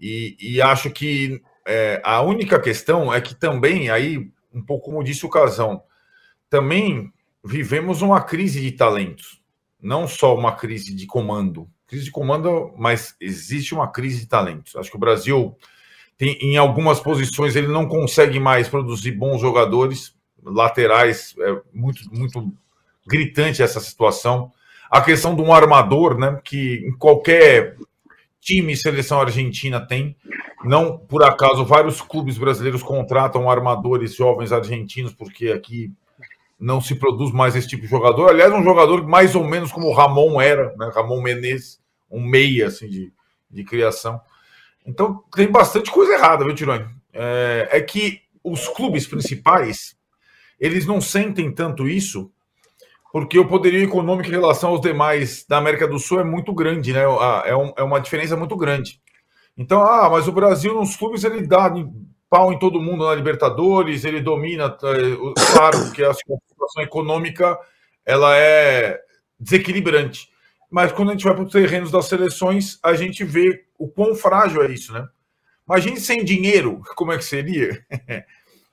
[0.00, 5.02] E, e acho que é, a única questão é que também, aí, um pouco como
[5.02, 5.82] disse o Casão,
[6.48, 7.12] também
[7.44, 9.40] vivemos uma crise de talentos,
[9.80, 11.68] não só uma crise de comando.
[11.86, 14.74] Crise de comando, mas existe uma crise de talentos.
[14.76, 15.56] Acho que o Brasil
[16.18, 22.52] tem, em algumas posições, ele não consegue mais produzir bons jogadores laterais, é muito, muito
[23.06, 24.52] gritante essa situação.
[24.90, 27.76] A questão de um armador, né, que em qualquer
[28.46, 30.16] time seleção argentina tem.
[30.64, 35.92] Não por acaso, vários clubes brasileiros contratam armadores jovens argentinos, porque aqui
[36.58, 38.30] não se produz mais esse tipo de jogador.
[38.30, 40.90] Aliás, um jogador mais ou menos como o Ramon era, né?
[40.94, 41.80] Ramon Menezes,
[42.10, 43.12] um meia assim, de,
[43.50, 44.20] de criação.
[44.86, 46.86] Então tem bastante coisa errada, viu, Tironi?
[47.12, 49.96] É, é que os clubes principais
[50.58, 52.30] eles não sentem tanto isso
[53.16, 56.92] porque o poderio econômico em relação aos demais da América do Sul é muito grande,
[56.92, 57.00] né?
[57.46, 59.00] É, um, é uma diferença muito grande.
[59.56, 61.72] Então, ah, mas o Brasil nos clubes ele dá
[62.28, 67.58] pau em todo mundo na Libertadores, ele domina, é, claro que a situação econômica
[68.04, 69.00] ela é
[69.40, 70.28] desequilibrante.
[70.70, 74.14] Mas quando a gente vai para os terrenos das seleções, a gente vê o quão
[74.14, 75.08] frágil é isso, né?
[75.66, 77.82] Imagine sem dinheiro, como é que seria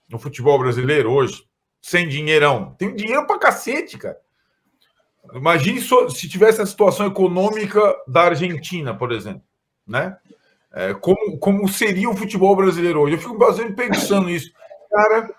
[0.10, 1.46] no futebol brasileiro hoje?
[1.82, 2.76] Sem dinheirão.
[2.78, 4.22] Tem dinheiro para cacete, cara.
[5.34, 9.44] Imagine se tivesse a situação econômica da Argentina, por exemplo,
[9.88, 10.18] né?
[10.74, 13.16] É, como, como seria o futebol brasileiro hoje?
[13.16, 14.52] Eu fico bastante pensando nisso.
[14.92, 15.30] Cara,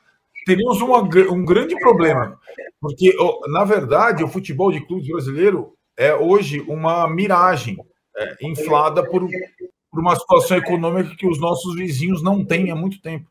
[0.47, 2.39] teríamos uma, um grande problema,
[2.81, 3.13] porque,
[3.49, 7.77] na verdade, o futebol de clubes brasileiro é hoje uma miragem
[8.17, 9.29] é, inflada por,
[9.91, 13.29] por uma situação econômica que os nossos vizinhos não têm há muito tempo.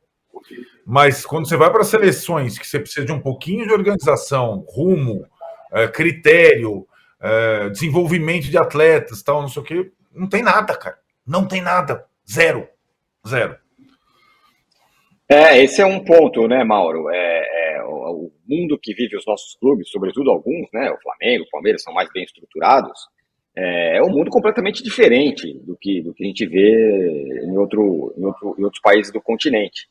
[0.85, 5.25] Mas quando você vai para seleções que você precisa de um pouquinho de organização, rumo,
[5.73, 6.87] é, critério,
[7.21, 10.97] é, desenvolvimento de atletas, tal, não sei o que, não tem nada, cara.
[11.25, 12.05] Não tem nada.
[12.29, 12.67] Zero.
[13.27, 13.57] Zero.
[15.27, 17.09] É, esse é um ponto, né, Mauro?
[17.09, 20.91] É, é o, o, mundo que vive os nossos clubes, sobretudo alguns, né?
[20.91, 23.07] O Flamengo, o Palmeiras são mais bem estruturados.
[23.55, 28.13] É, é um mundo completamente diferente do que, do que a gente vê em, outro,
[28.17, 29.87] em, outro, em outros países do continente.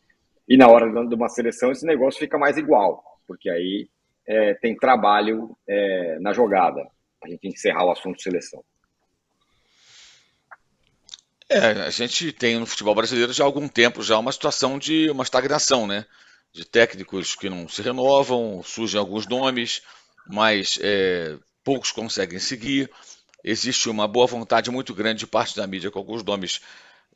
[0.49, 3.89] E na hora de uma seleção, esse negócio fica mais igual, porque aí
[4.27, 6.87] é, tem trabalho é, na jogada.
[7.23, 8.65] A gente encerrar o assunto seleção.
[11.49, 15.11] É, a gente tem no futebol brasileiro já há algum tempo já uma situação de
[15.11, 16.07] uma estagnação, né?
[16.53, 19.83] De técnicos que não se renovam, surgem alguns nomes,
[20.27, 22.91] mas é, poucos conseguem seguir.
[23.45, 26.61] Existe uma boa vontade muito grande de parte da mídia com alguns nomes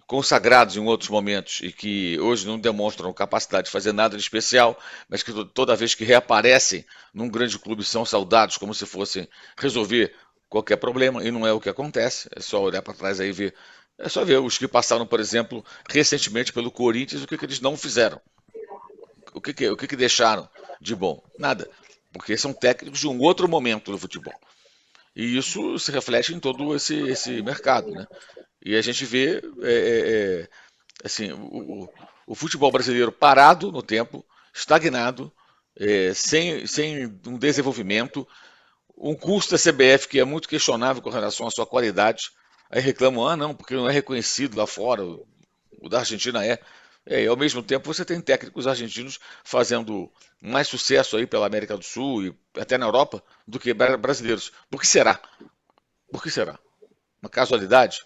[0.07, 4.79] consagrados em outros momentos e que hoje não demonstram capacidade de fazer nada de especial,
[5.09, 10.15] mas que toda vez que reaparecem num grande clube são saudados como se fossem resolver
[10.49, 12.29] qualquer problema, e não é o que acontece.
[12.35, 13.55] É só olhar para trás aí e ver.
[13.99, 17.61] É só ver os que passaram, por exemplo, recentemente pelo Corinthians, o que, que eles
[17.61, 18.21] não fizeram.
[19.33, 20.49] O que, que, o que, que deixaram
[20.81, 21.23] de bom?
[21.39, 21.69] Nada.
[22.13, 24.35] Porque são técnicos de um outro momento do futebol.
[25.15, 27.91] E isso se reflete em todo esse, esse mercado.
[27.91, 28.07] Né?
[28.67, 30.49] E a gente vê é, é, é,
[31.05, 31.89] assim, o,
[32.27, 35.33] o, futebol brasileiro parado no tempo, estagnado,
[35.79, 38.27] é, sem, sem um desenvolvimento,
[38.99, 42.33] um custo da CBF que é muito questionável com relação à sua qualidade.
[42.69, 46.59] Aí reclamam, ah, não, porque não é reconhecido lá fora, o da Argentina é.
[47.07, 51.77] É, e ao mesmo tempo você tem técnicos argentinos fazendo mais sucesso aí pela América
[51.77, 54.51] do Sul e até na Europa do que brasileiros.
[54.69, 55.21] Por que será?
[56.11, 56.59] Por que será?
[57.23, 58.05] Uma casualidade?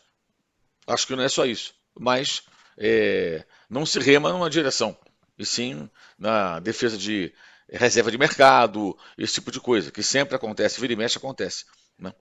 [0.91, 2.43] Acho que não é só isso, mas
[2.77, 4.97] é, não se rema numa direção,
[5.39, 7.33] e sim na defesa de
[7.71, 11.65] reserva de mercado, esse tipo de coisa, que sempre acontece, vira e mexe acontece.
[11.97, 12.13] Né?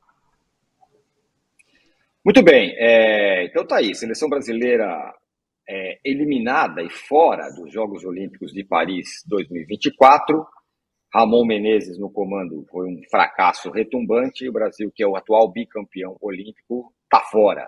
[2.24, 5.16] Muito bem, é, então tá aí, seleção brasileira
[5.68, 10.46] é, eliminada e fora dos Jogos Olímpicos de Paris 2024.
[11.12, 15.52] Ramon Menezes no comando foi um fracasso retumbante e o Brasil, que é o atual
[15.52, 17.68] bicampeão olímpico, está fora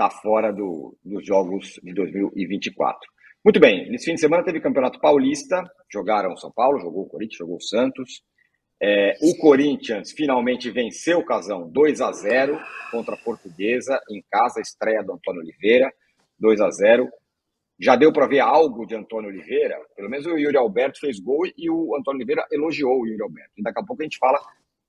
[0.00, 2.98] está fora do, dos Jogos de 2024.
[3.44, 7.36] Muito bem, nesse fim de semana teve Campeonato Paulista, jogaram São Paulo, jogou o Corinthians,
[7.36, 8.22] jogou o Santos.
[8.82, 12.58] É, o Corinthians finalmente venceu o Casão 2 a 0
[12.90, 15.92] contra a Portuguesa, em casa, estreia do Antônio Oliveira,
[16.38, 17.06] 2 a 0
[17.78, 21.42] Já deu para ver algo de Antônio Oliveira, pelo menos o Yuri Alberto fez gol
[21.58, 23.52] e o Antônio Oliveira elogiou o Yuri Alberto.
[23.58, 24.38] E daqui a pouco a gente fala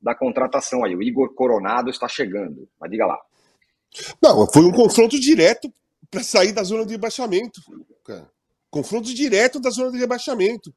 [0.01, 0.95] da contratação aí.
[0.95, 3.19] O Igor Coronado está chegando, mas diga lá.
[4.21, 5.71] Não, foi um confronto direto
[6.09, 7.61] para sair da zona de rebaixamento.
[8.05, 8.29] Cara.
[8.69, 10.73] Confronto direto da zona de rebaixamento.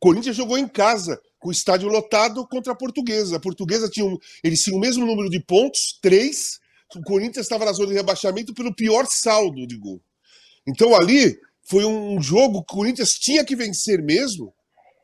[0.00, 3.36] Corinthians jogou em casa, com o estádio lotado contra a Portuguesa.
[3.36, 6.58] A Portuguesa tinha um, eles tinham o mesmo número de pontos, três.
[6.94, 10.00] O Corinthians estava na zona de rebaixamento pelo pior saldo de gol.
[10.66, 14.54] Então ali foi um jogo que o Corinthians tinha que vencer mesmo,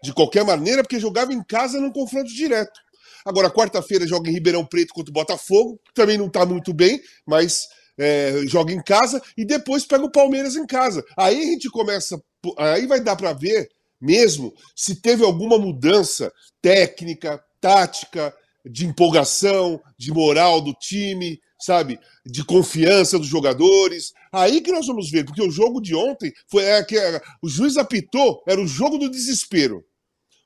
[0.03, 2.79] de qualquer maneira, porque jogava em casa num confronto direto.
[3.25, 7.69] Agora, quarta-feira joga em Ribeirão Preto contra o Botafogo, também não está muito bem, mas
[7.99, 11.05] é, joga em casa e depois pega o Palmeiras em casa.
[11.17, 12.21] Aí a gente começa,
[12.57, 13.69] aí vai dar para ver
[14.01, 22.45] mesmo se teve alguma mudança técnica, tática, de empolgação, de moral do time, sabe, de
[22.45, 24.13] confiança dos jogadores.
[24.33, 27.49] Aí que nós vamos ver, porque o jogo de ontem foi é, que é, o
[27.49, 29.85] juiz apitou, era o jogo do desespero.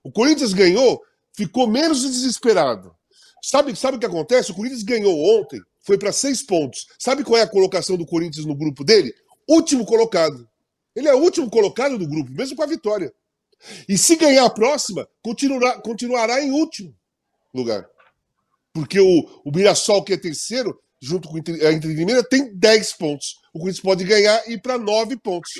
[0.03, 1.01] O Corinthians ganhou
[1.35, 2.95] ficou menos desesperado.
[3.43, 4.51] Sabe, sabe o que acontece?
[4.51, 6.87] O Corinthians ganhou ontem, foi para seis pontos.
[6.99, 9.15] Sabe qual é a colocação do Corinthians no grupo dele?
[9.47, 10.49] Último colocado.
[10.97, 13.13] Ele é o último colocado do grupo, mesmo com a vitória.
[13.89, 16.95] E se ganhar a próxima, continuará, continuará em último
[17.53, 17.87] lugar.
[18.73, 22.93] Porque o, o Mirassol, que é terceiro, junto com a Inter de Minas, tem 10
[22.95, 23.37] pontos.
[23.53, 25.53] O Corinthians pode ganhar e ir para 9 pontos.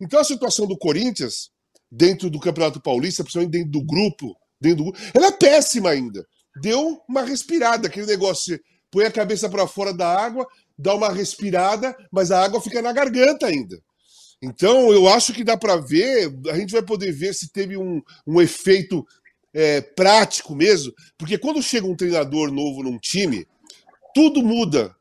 [0.00, 1.50] Então a situação do Corinthians,
[1.90, 4.92] dentro do Campeonato Paulista, principalmente dentro do grupo, dentro do.
[5.12, 6.24] Ela é péssima ainda.
[6.60, 8.58] Deu uma respirada, aquele negócio.
[8.90, 10.46] Põe a cabeça para fora da água,
[10.78, 13.78] dá uma respirada, mas a água fica na garganta ainda.
[14.42, 18.02] Então, eu acho que dá para ver, a gente vai poder ver se teve um,
[18.26, 19.06] um efeito
[19.54, 23.46] é, prático mesmo, porque quando chega um treinador novo num time,
[24.14, 24.94] tudo muda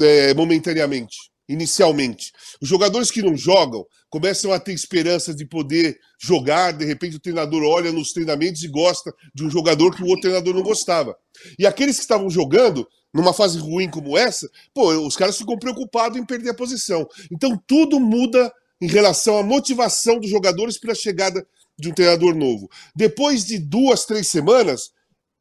[0.00, 1.16] é, momentaneamente,
[1.52, 2.32] inicialmente.
[2.60, 7.20] Os jogadores que não jogam começam a ter esperança de poder jogar, de repente o
[7.20, 11.16] treinador olha nos treinamentos e gosta de um jogador que o outro treinador não gostava.
[11.58, 16.18] E aqueles que estavam jogando numa fase ruim como essa, pô, os caras ficam preocupados
[16.18, 17.06] em perder a posição.
[17.30, 21.46] Então tudo muda em relação à motivação dos jogadores para a chegada
[21.78, 22.70] de um treinador novo.
[22.94, 24.90] Depois de duas, três semanas,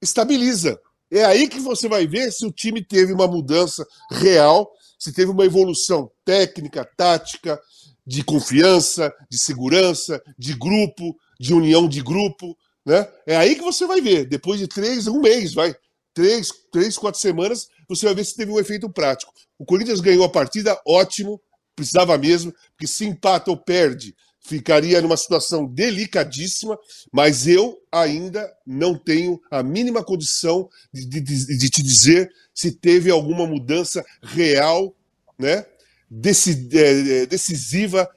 [0.02, 0.80] estabiliza.
[1.12, 4.72] É aí que você vai ver se o time teve uma mudança real,
[5.02, 7.60] se teve uma evolução técnica, tática,
[8.06, 12.56] de confiança, de segurança, de grupo, de união de grupo.
[12.86, 13.08] Né?
[13.26, 14.28] É aí que você vai ver.
[14.28, 15.76] Depois de três, um mês, vai.
[16.14, 19.34] Três, três, quatro semanas, você vai ver se teve um efeito prático.
[19.58, 21.42] O Corinthians ganhou a partida, ótimo,
[21.76, 26.78] precisava mesmo, porque se empata ou perde, ficaria numa situação delicadíssima,
[27.12, 33.10] mas eu ainda não tenho a mínima condição de, de, de te dizer se teve
[33.10, 34.96] alguma mudança real,
[35.38, 35.66] né,
[36.12, 38.10] é, decisiva,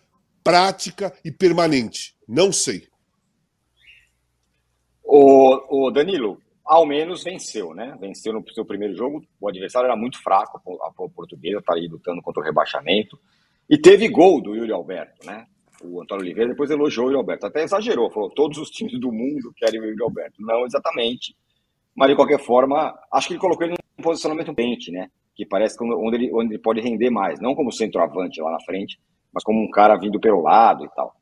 [0.42, 2.14] prática e permanente.
[2.26, 2.88] Não sei.
[5.02, 7.96] O, o Danilo, ao menos venceu, né?
[8.00, 9.24] Venceu no seu primeiro jogo.
[9.40, 13.18] O adversário era muito fraco, a portuguesa, está aí lutando contra o rebaixamento.
[13.68, 15.46] E teve gol do Yuri Alberto, né?
[15.84, 17.38] O Antônio Oliveira depois elogiou o Yuri.
[17.42, 19.98] Até exagerou, falou: todos os times do mundo querem o Yuri.
[20.38, 21.36] Não exatamente.
[21.94, 25.10] Mas de qualquer forma, acho que ele colocou ele num posicionamento pente, né?
[25.34, 27.40] Que parece onde ele, onde ele pode render mais.
[27.40, 28.98] Não como centroavante lá na frente,
[29.32, 31.14] mas como um cara vindo pelo lado e tal.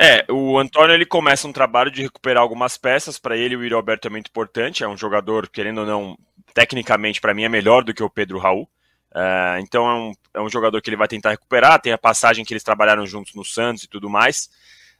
[0.00, 3.18] É, o Antônio ele começa um trabalho de recuperar algumas peças.
[3.18, 3.74] Para ele, o Yuri
[4.04, 4.82] é muito importante.
[4.82, 6.16] É um jogador, querendo ou não,
[6.54, 8.68] tecnicamente, para mim, é melhor do que o Pedro Raul.
[9.14, 11.80] Uh, então é um, é um jogador que ele vai tentar recuperar.
[11.80, 14.48] Tem a passagem que eles trabalharam juntos no Santos e tudo mais.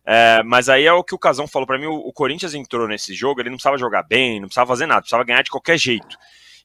[0.02, 1.86] Uh, mas aí é o que o Casão falou para mim.
[1.86, 5.00] O, o, Corinthians entrou nesse jogo, ele não precisava jogar bem, não precisava fazer nada,
[5.00, 6.16] precisava ganhar de qualquer jeito.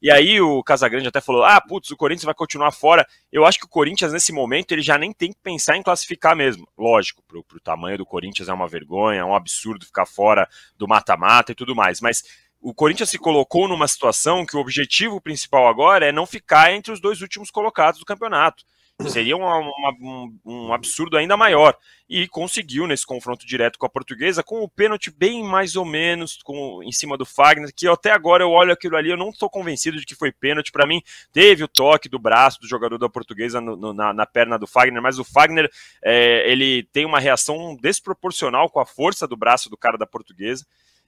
[0.01, 3.07] E aí o Casagrande até falou: ah, putz, o Corinthians vai continuar fora.
[3.31, 6.35] Eu acho que o Corinthians, nesse momento, ele já nem tem que pensar em classificar
[6.35, 6.67] mesmo.
[6.77, 10.87] Lógico, pro, pro tamanho do Corinthians é uma vergonha, é um absurdo ficar fora do
[10.87, 11.99] mata-mata e tudo mais.
[12.01, 12.23] Mas
[12.69, 16.91] o Corinthians se colocou numa situação que o objetivo principal agora é não ficar entre
[16.91, 18.65] os dois últimos colocados do campeonato.
[19.07, 21.77] Seria uma, uma, um, um, absurdo ainda maior.
[22.09, 26.39] E conseguiu nesse confronto direto com a portuguesa, com o pênalti bem mais ou menos
[26.43, 29.49] com, em cima do Fagner, que até agora eu olho aquilo ali, eu não estou
[29.49, 30.69] convencido de que foi pênalti.
[30.69, 31.01] Para mim,
[31.31, 34.67] teve o toque do braço do jogador da portuguesa no, no, na, na, perna do
[34.67, 35.71] Fagner, mas o Fagner
[36.03, 40.65] é, ele tem uma reação desproporcional com a força do braço do cara da portuguesa.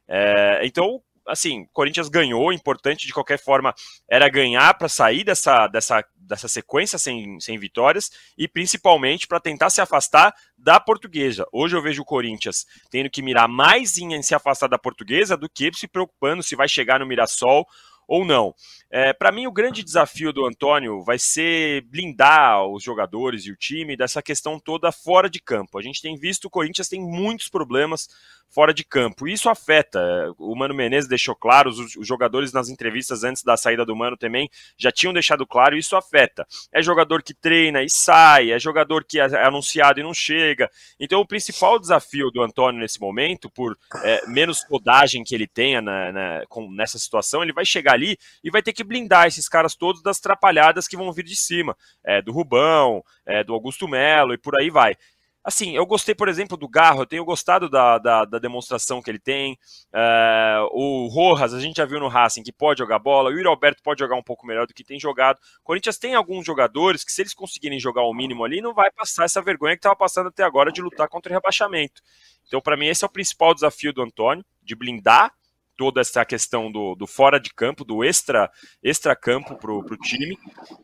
[0.08, 3.74] É, então assim, Corinthians ganhou, importante de qualquer forma
[4.10, 9.70] era ganhar para sair dessa, dessa, dessa sequência sem, sem vitórias e principalmente para tentar
[9.70, 11.46] se afastar da portuguesa.
[11.54, 15.50] Hoje eu vejo o Corinthians tendo que mirar mais em se afastar da portuguesa do
[15.50, 17.66] que se preocupando se vai chegar no Mirassol
[18.10, 18.56] ou não.
[18.90, 23.56] É, para mim, o grande desafio do Antônio vai ser blindar os jogadores e o
[23.56, 25.78] time dessa questão toda fora de campo.
[25.78, 28.10] A gente tem visto o Corinthians tem muitos problemas
[28.50, 29.28] fora de campo.
[29.28, 30.00] E isso afeta.
[30.38, 34.18] O Mano Menezes deixou claro, os, os, jogadores nas entrevistas antes da saída do Mano
[34.18, 36.46] também já tinham deixado claro, isso afeta.
[36.72, 40.70] É jogador que treina e sai, é jogador que é anunciado e não chega.
[41.00, 45.82] Então, o principal desafio do Antônio nesse momento, por é, menos rodagem que ele tenha
[45.82, 49.48] na, na, com, nessa situação, ele vai chegar ali e vai ter que blindar esses
[49.48, 53.88] caras todos das trapalhadas que vão vir de cima, é, do Rubão, é, do Augusto
[53.88, 54.96] Melo e por aí vai.
[55.42, 59.10] Assim, eu gostei, por exemplo, do Garro, eu tenho gostado da, da, da demonstração que
[59.10, 59.58] ele tem.
[59.94, 63.48] É, o Rojas, a gente já viu no Racing que pode jogar bola, o Yuri
[63.48, 65.38] Alberto pode jogar um pouco melhor do que tem jogado.
[65.38, 68.92] O Corinthians tem alguns jogadores que, se eles conseguirem jogar o mínimo ali, não vai
[68.92, 72.02] passar essa vergonha que estava passando até agora de lutar contra o rebaixamento.
[72.46, 75.34] Então, para mim, esse é o principal desafio do Antônio, de blindar
[75.80, 78.52] toda essa questão do, do fora de campo, do extra,
[78.84, 80.38] extra campo pro, pro time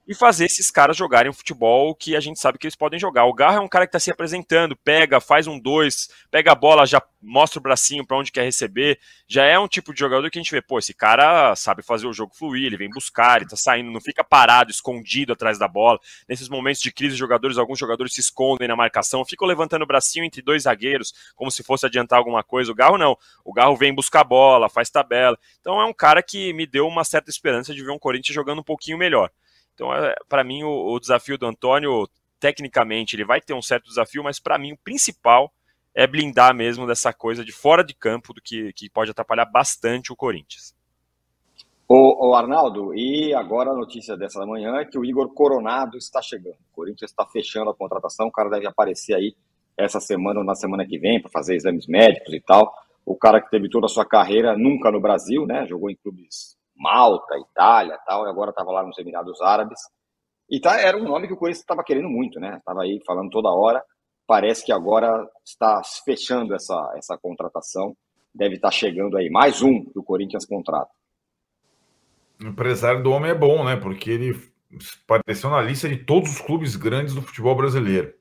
[0.07, 3.25] e fazer esses caras jogarem o futebol que a gente sabe que eles podem jogar.
[3.25, 6.55] O Garro é um cara que está se apresentando, pega, faz um dois, pega a
[6.55, 8.99] bola, já mostra o bracinho para onde quer receber.
[9.27, 12.07] Já é um tipo de jogador que a gente vê, pô, esse cara sabe fazer
[12.07, 15.67] o jogo fluir, ele vem buscar, ele tá saindo, não fica parado, escondido atrás da
[15.67, 15.99] bola.
[16.29, 20.23] Nesses momentos de crise, jogadores, alguns jogadores se escondem na marcação, ficam levantando o bracinho
[20.23, 22.71] entre dois zagueiros, como se fosse adiantar alguma coisa.
[22.71, 23.17] O Garro não.
[23.43, 25.37] O Garro vem buscar bola, faz tabela.
[25.59, 28.59] Então é um cara que me deu uma certa esperança de ver um Corinthians jogando
[28.59, 29.31] um pouquinho melhor.
[29.73, 32.07] Então, é, para mim, o, o desafio do Antônio,
[32.39, 35.51] tecnicamente, ele vai ter um certo desafio, mas para mim o principal
[35.95, 40.11] é blindar mesmo dessa coisa de fora de campo, do que, que pode atrapalhar bastante
[40.11, 40.75] o Corinthians.
[41.87, 46.21] O, o, Arnaldo, e agora a notícia dessa manhã é que o Igor Coronado está
[46.21, 46.57] chegando.
[46.71, 49.35] O Corinthians está fechando a contratação, o cara deve aparecer aí
[49.77, 52.73] essa semana ou na semana que vem para fazer exames médicos e tal.
[53.05, 55.65] O cara que teve toda a sua carreira nunca no Brasil, né?
[55.67, 59.79] Jogou em clubes Malta, Itália tal, e agora estava lá nos Emirados Árabes.
[60.49, 62.57] E tá, era um nome que o Corinthians estava querendo muito, né?
[62.57, 63.81] Estava aí falando toda hora
[64.27, 67.95] parece que agora está fechando essa, essa contratação.
[68.33, 70.91] Deve estar chegando aí mais um que o Corinthians contrata.
[72.41, 73.75] O empresário do homem é bom, né?
[73.77, 74.39] Porque ele
[75.03, 78.13] apareceu na lista de todos os clubes grandes do futebol brasileiro.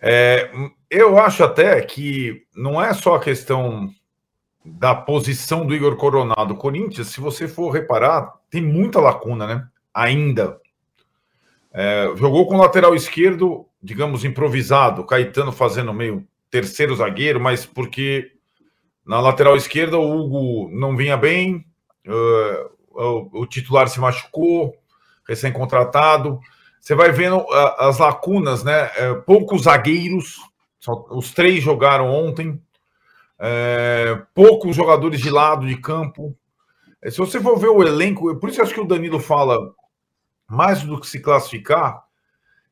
[0.00, 0.50] É,
[0.90, 3.90] eu acho até que não é só a questão
[4.64, 6.54] da posição do Igor Coronado.
[6.54, 9.68] O Corinthians, se você for reparar, tem muita lacuna, né?
[9.94, 10.60] Ainda.
[11.72, 18.32] É, jogou com lateral esquerdo, digamos, improvisado, Caetano fazendo meio terceiro zagueiro, mas porque
[19.06, 21.64] na lateral esquerda o Hugo não vinha bem,
[22.08, 24.74] uh, o, o, titular se machucou,
[25.28, 26.40] recém-contratado.
[26.80, 28.86] Você vai vendo uh, as lacunas, né?
[28.86, 30.36] Uh, poucos zagueiros,
[30.80, 32.60] só, os três jogaram ontem,
[34.34, 36.36] poucos jogadores de lado de campo.
[37.04, 39.58] Se você for ver o elenco, por isso acho que o Danilo fala
[40.48, 42.05] mais do que se classificar.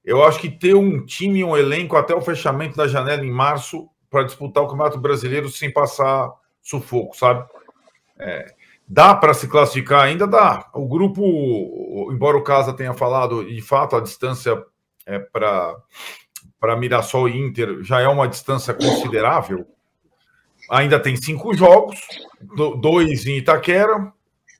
[0.04, 3.88] Eu acho que ter um time um elenco até o fechamento da janela em março
[4.10, 6.30] para disputar o Campeonato Brasileiro sem passar
[6.62, 7.48] sufoco, sabe?
[8.18, 8.54] É,
[8.86, 10.26] dá para se classificar ainda?
[10.26, 10.68] Dá.
[10.74, 14.62] O grupo, embora o Casa tenha falado, de fato, a distância
[15.06, 19.66] é para Mirassol e Inter já é uma distância considerável
[20.68, 22.00] ainda tem cinco jogos,
[22.80, 24.12] dois em Itaquera,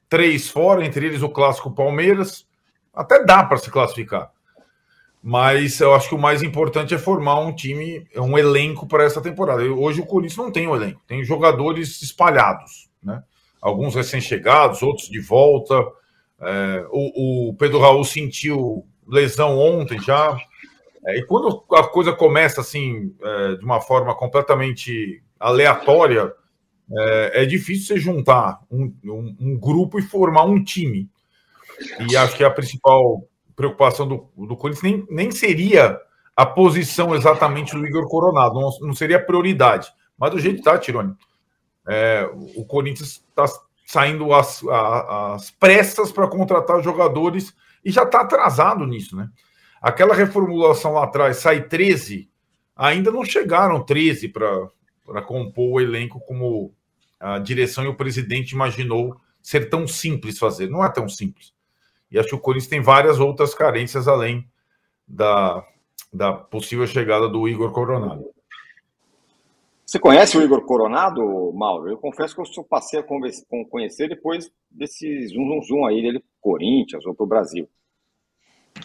[0.09, 2.47] três fora, entre eles o clássico Palmeiras.
[2.93, 4.31] Até dá para se classificar.
[5.27, 9.23] Mas eu acho que o mais importante é formar um time, um elenco para essa
[9.23, 9.63] temporada.
[9.63, 13.23] Hoje o Corinthians não tem um elenco, tem jogadores espalhados, né?
[13.59, 15.83] Alguns recém-chegados, outros de volta.
[16.39, 20.37] É, o, o, Pedro Raul sentiu lesão ontem já.
[21.07, 26.31] É, e quando a coisa começa assim, é, de uma forma completamente aleatória,
[26.99, 31.09] é, é difícil você juntar um, um, um, grupo e formar um time.
[32.11, 35.99] E acho que a principal preocupação do, do Corinthians nem, nem seria
[36.37, 39.89] a posição exatamente do Igor Coronado, não, não seria prioridade.
[40.19, 41.15] Mas do jeito que tá, Tirone,
[41.87, 43.47] é, o Corinthians está
[43.87, 49.29] saindo às, às pressas para contratar jogadores e já está atrasado nisso, né?
[49.81, 52.31] Aquela reformulação lá atrás, sai 13,
[52.75, 54.71] ainda não chegaram 13 para
[55.05, 56.75] para compor o elenco como
[57.21, 60.69] a direção e o presidente imaginou ser tão simples fazer.
[60.71, 61.53] Não é tão simples.
[62.11, 64.49] E acho que o Corinthians tem várias outras carências além
[65.07, 65.65] da,
[66.13, 68.35] da possível chegada do Igor Coronado.
[69.85, 71.91] Você conhece o Igor Coronado, Mauro?
[71.91, 73.05] Eu confesso que eu só passei a
[73.71, 77.69] conhecer depois desse zoom, zoom, zoom aí dele Corinthians ou para o Brasil.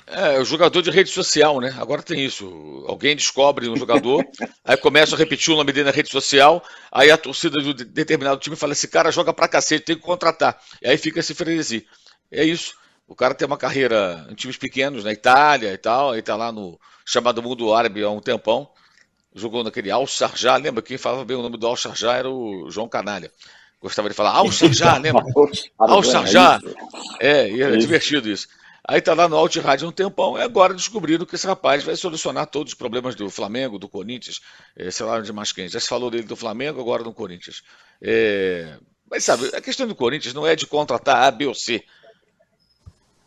[0.06, 1.76] É, o jogador de rede social, né?
[1.80, 2.84] Agora tem isso.
[2.88, 4.24] Alguém descobre um jogador,
[4.64, 8.40] aí começa a repetir o nome dele na rede social, aí a torcida de determinado
[8.40, 10.60] time fala: esse cara joga pra cacete, tem que contratar.
[10.82, 11.88] E aí fica esse frenesi.
[12.32, 12.76] É isso.
[13.10, 16.52] O cara tem uma carreira em times pequenos, na Itália e tal, aí tá lá
[16.52, 18.70] no chamado mundo árabe há um tempão.
[19.34, 20.84] Jogou naquele Al Sharjah, lembra?
[20.84, 23.32] Quem falava bem o nome do Al Sharjah era o João Canalha.
[23.82, 25.24] Gostava de falar Al Sharjah, lembra?
[25.80, 26.60] Al Sharjah.
[27.20, 28.48] É, e era divertido isso.
[28.88, 31.96] Aí tá lá no Alt Rádio um tempão, e agora descobriram que esse rapaz vai
[31.96, 34.40] solucionar todos os problemas do Flamengo, do Corinthians,
[34.76, 35.68] é, sei lá onde mais quem.
[35.68, 37.64] Já se falou dele do Flamengo, agora do Corinthians.
[38.02, 38.78] É,
[39.10, 41.84] mas sabe, a questão do Corinthians não é de contratar A, B ou C.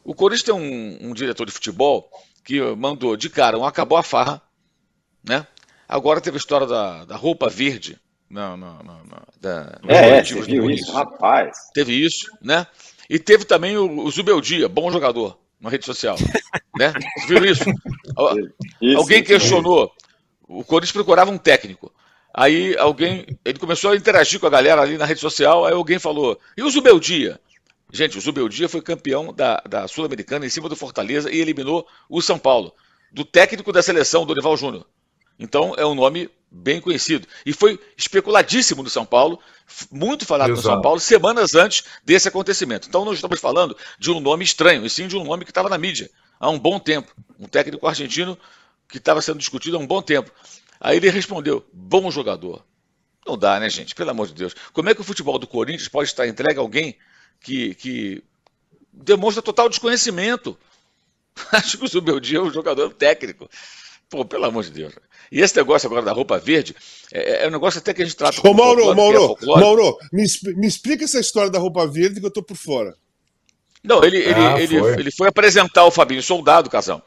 [0.04, 2.10] O Corinthians tem um, um diretor de futebol
[2.44, 4.42] que mandou de cara um acabou a farra,
[5.24, 5.46] né?
[5.88, 7.98] Agora teve a história da, da roupa verde.
[8.28, 11.56] Não, não, não, não da, é, é, você viu isso, rapaz.
[11.74, 12.66] Teve isso, né?
[13.10, 16.16] E teve também o, o Zubeldia, bom jogador na rede social.
[16.78, 16.92] né?
[17.28, 17.64] Viu isso?
[18.80, 19.92] isso alguém questionou.
[20.48, 21.92] O Corinthians procurava um técnico.
[22.34, 23.26] Aí alguém.
[23.44, 25.66] Ele começou a interagir com a galera ali na rede social.
[25.66, 27.38] Aí alguém falou: e o Zubeldia?
[27.92, 32.22] Gente, o Zubeldia foi campeão da, da Sul-Americana em cima do Fortaleza e eliminou o
[32.22, 32.74] São Paulo.
[33.12, 34.86] Do técnico da seleção, Dorival Júnior.
[35.38, 37.28] Então é um nome bem conhecido.
[37.44, 39.38] E foi especuladíssimo no São Paulo,
[39.90, 40.66] muito falado Exato.
[40.66, 42.88] no São Paulo, semanas antes desse acontecimento.
[42.88, 45.68] Então não estamos falando de um nome estranho, e sim de um nome que estava
[45.68, 47.14] na mídia há um bom tempo.
[47.38, 48.38] Um técnico argentino
[48.88, 50.30] que estava sendo discutido há um bom tempo.
[50.80, 52.64] Aí ele respondeu: bom jogador.
[53.26, 53.94] Não dá, né, gente?
[53.94, 54.54] Pelo amor de Deus.
[54.72, 56.96] Como é que o futebol do Corinthians pode estar entregue a alguém
[57.42, 58.24] que, que
[58.92, 60.56] demonstra total desconhecimento?
[61.52, 63.48] Acho que o Zubeldia é um jogador técnico.
[64.08, 64.92] Pô, pelo amor de Deus.
[65.30, 66.76] E esse negócio agora da roupa verde
[67.10, 69.98] é, é um negócio até que a gente trata Ô, Mauro, folclore, Mauro, é Mauro,
[70.12, 70.24] me,
[70.56, 72.94] me explica essa história da roupa verde que eu tô por fora.
[73.82, 74.92] Não, ele, ele, ah, ele, foi.
[74.92, 77.02] ele foi apresentar o Fabinho Soldado, Casão,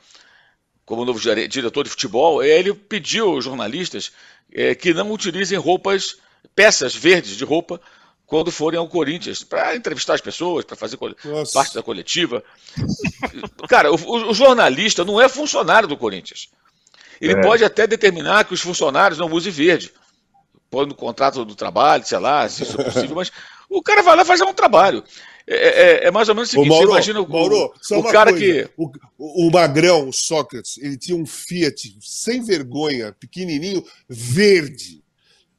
[0.84, 2.44] como novo diretor de futebol.
[2.44, 4.12] Ele pediu aos jornalistas
[4.52, 6.18] é, que não utilizem roupas,
[6.56, 7.80] peças verdes de roupa,
[8.26, 11.54] quando forem ao Corinthians, para entrevistar as pessoas, para fazer Nossa.
[11.54, 12.44] parte da coletiva.
[13.70, 16.50] Cara, o, o, jornalista não é funcionário do Corinthians.
[17.22, 17.42] Ele é.
[17.42, 19.92] pode até determinar que os funcionários não usem verde.
[20.70, 23.32] Põe no contrato do trabalho, sei lá, se isso é possível, mas
[23.70, 25.04] o cara vai lá fazer um trabalho.
[25.48, 28.04] É, é, é, mais ou menos o seguinte: Ô, Mauro, você imagina o, Mauro, o
[28.04, 28.46] cara coisa.
[28.46, 28.70] que.
[28.76, 35.04] O, o, Magrão, o Sócrates, ele tinha um Fiat sem vergonha, pequenininho, verde.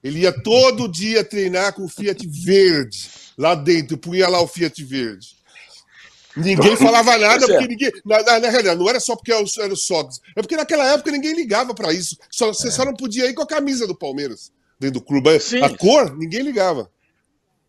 [0.03, 4.83] Ele ia todo dia treinar com o Fiat verde lá dentro, punha lá o Fiat
[4.85, 5.37] verde.
[6.37, 7.91] Ninguém falava nada, porque ninguém.
[8.05, 10.21] Na, na, na, realidade, não era só porque era o, era Sócrates.
[10.37, 12.17] É porque naquela época ninguém ligava para isso.
[12.31, 12.71] Só, você é.
[12.71, 15.41] só não podia ir com a camisa do Palmeiras dentro do clube.
[15.41, 15.63] Sim.
[15.63, 16.91] A cor, ninguém ligava.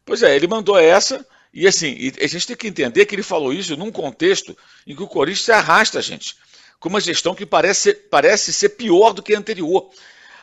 [0.05, 1.25] Pois é, ele mandou essa.
[1.53, 4.55] E assim, a gente tem que entender que ele falou isso num contexto
[4.85, 6.35] em que o Corinthians se arrasta, gente,
[6.79, 9.89] com uma gestão que parece, parece ser pior do que a anterior.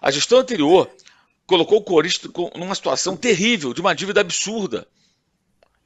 [0.01, 0.91] A gestão anterior
[1.47, 4.86] colocou o Corinthians numa situação terrível, de uma dívida absurda.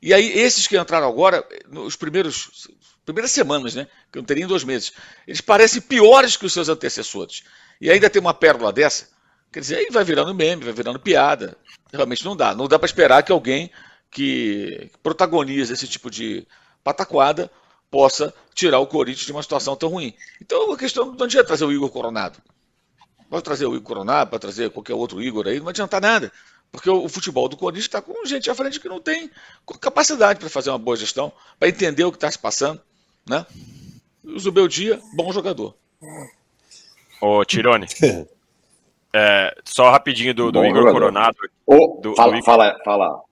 [0.01, 2.69] E aí, esses que entraram agora, nos primeiros
[3.09, 3.89] primeiras semanas, né?
[4.13, 4.93] Que não teriam dois meses,
[5.27, 7.43] eles parecem piores que os seus antecessores.
[7.81, 9.09] E ainda tem uma pérola dessa,
[9.51, 11.57] quer dizer, aí vai virando meme, vai virando piada.
[11.93, 12.55] Realmente não dá.
[12.55, 13.71] Não dá para esperar que alguém
[14.11, 16.47] que protagoniza esse tipo de
[16.85, 17.51] pataquada
[17.91, 20.15] possa tirar o Corinthians de uma situação tão ruim.
[20.41, 22.39] Então a questão não adianta trazer o Igor Coronado.
[23.29, 26.33] Pode trazer o Igor Coronado, pode trazer qualquer outro Igor aí, não adianta nada.
[26.71, 29.31] Porque o, futebol do Corinthians está com gente à frente que não tem
[29.81, 32.81] capacidade para fazer uma boa gestão, para entender o que está se passando.
[33.27, 33.45] Né?
[34.25, 35.75] O Zubeldia, bom jogador.
[37.21, 37.87] Ô, Tirone.
[39.13, 40.93] é, só rapidinho do, do Igor jogador.
[40.93, 41.37] Coronado.
[41.67, 42.45] Oh, do, fala, do Igor...
[42.45, 43.23] fala, fala.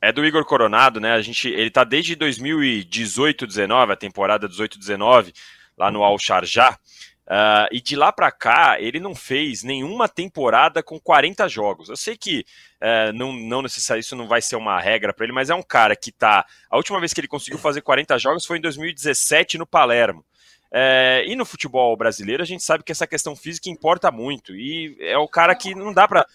[0.00, 1.12] É do Igor Coronado, né?
[1.12, 5.32] A gente, ele tá desde 2018, 19, a temporada 18, 19,
[5.76, 6.78] lá no Al Sharjah.
[7.26, 11.88] Uh, e de lá para cá, ele não fez nenhuma temporada com 40 jogos.
[11.88, 12.44] Eu sei que
[12.82, 15.62] uh, não, não necessariamente isso não vai ser uma regra para ele, mas é um
[15.62, 16.44] cara que tá.
[16.68, 20.24] A última vez que ele conseguiu fazer 40 jogos foi em 2017 no Palermo.
[20.70, 24.54] Uh, e no futebol brasileiro a gente sabe que essa questão física importa muito.
[24.54, 26.26] E é o cara que não dá para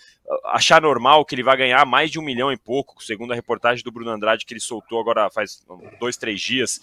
[0.45, 3.83] achar normal que ele vai ganhar mais de um milhão e pouco, segundo a reportagem
[3.83, 5.63] do Bruno Andrade que ele soltou agora faz
[5.99, 6.81] dois, três dias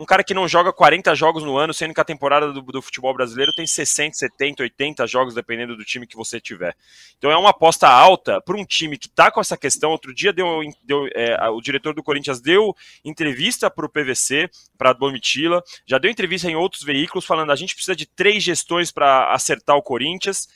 [0.00, 2.80] um cara que não joga 40 jogos no ano, sendo que a temporada do, do,
[2.80, 6.74] futebol brasileiro tem 60, 70, 80 jogos, dependendo do time que você tiver.
[7.18, 9.90] Então é uma aposta alta para um time que está com essa questão.
[9.90, 12.74] Outro dia deu, deu é, o diretor do Corinthians deu
[13.04, 14.48] entrevista para o PVC,
[14.78, 18.42] para a Domitila, já deu entrevista em outros veículos falando a gente precisa de três
[18.42, 20.48] gestões para acertar o Corinthians.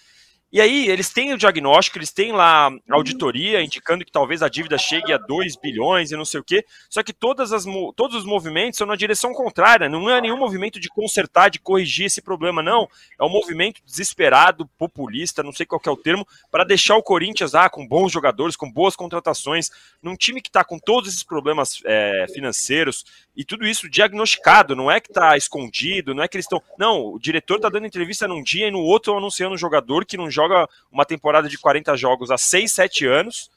[0.54, 4.78] E aí, eles têm o diagnóstico, eles têm lá auditoria indicando que talvez a dívida
[4.78, 6.64] chegue a 2 bilhões e não sei o quê.
[6.88, 7.64] Só que todas as,
[7.96, 9.88] todos os movimentos são na direção contrária.
[9.88, 12.86] Não é nenhum movimento de consertar, de corrigir esse problema, não.
[13.20, 17.52] É um movimento desesperado, populista, não sei qual é o termo, para deixar o Corinthians
[17.56, 21.82] ah, com bons jogadores, com boas contratações, num time que está com todos esses problemas
[21.84, 23.04] é, financeiros
[23.36, 24.76] e tudo isso diagnosticado.
[24.76, 26.62] Não é que está escondido, não é que eles estão.
[26.78, 30.16] Não, o diretor está dando entrevista num dia e no outro anunciando um jogador que
[30.16, 33.50] não joga joga uma temporada de 40 jogos há 6, 7 anos,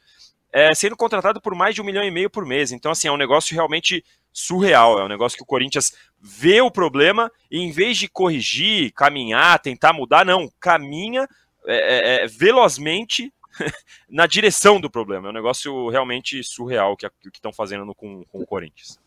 [0.52, 2.72] é, sendo contratado por mais de um milhão e meio por mês.
[2.72, 5.00] Então, assim, é um negócio realmente surreal.
[5.00, 9.60] É um negócio que o Corinthians vê o problema e, em vez de corrigir, caminhar,
[9.60, 11.28] tentar mudar, não, caminha
[11.66, 13.32] é, é, é velozmente
[14.10, 15.28] na direção do problema.
[15.28, 19.00] É um negócio realmente surreal que estão fazendo com, com o Corinthians.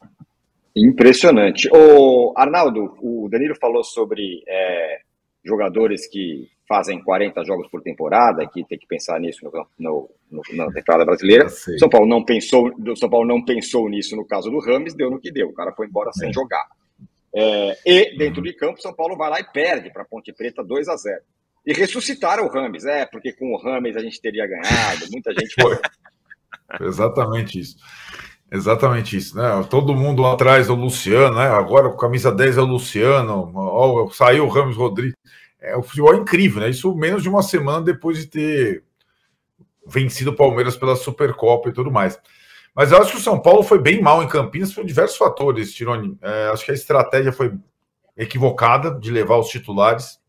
[0.77, 1.69] Impressionante.
[1.73, 5.01] O Arnaldo, o Danilo falou sobre é,
[5.45, 10.43] jogadores que fazem 40 jogos por temporada, que tem que pensar nisso no, no, no,
[10.57, 11.49] na temporada brasileira.
[11.49, 15.19] São Paulo não pensou, São Paulo não pensou nisso no caso do Rames, deu no
[15.19, 15.49] que deu.
[15.49, 16.33] O cara foi embora sem é.
[16.33, 16.65] jogar.
[17.35, 20.89] É, e dentro de campo, São Paulo vai lá e perde para Ponte Preta 2
[20.89, 21.21] a 0
[21.67, 25.53] E ressuscitaram o Rames, é, porque com o Rames a gente teria ganhado, muita gente
[25.61, 25.77] foi.
[26.87, 27.77] Exatamente isso.
[28.53, 29.67] Exatamente isso, né?
[29.69, 31.49] Todo mundo atrás do Luciano, né?
[31.49, 35.17] Agora com camisa 10 é o Luciano, ó, saiu o Ramos Rodrigues.
[35.61, 36.71] É, o futebol é incrível, né?
[36.71, 38.85] Isso menos de uma semana depois de ter
[39.87, 42.19] vencido o Palmeiras pela Supercopa e tudo mais.
[42.75, 45.73] Mas eu acho que o São Paulo foi bem mal em Campinas por diversos fatores,
[45.73, 46.17] Tironi.
[46.23, 47.53] É, acho que a estratégia foi
[48.17, 50.21] equivocada de levar os titulares,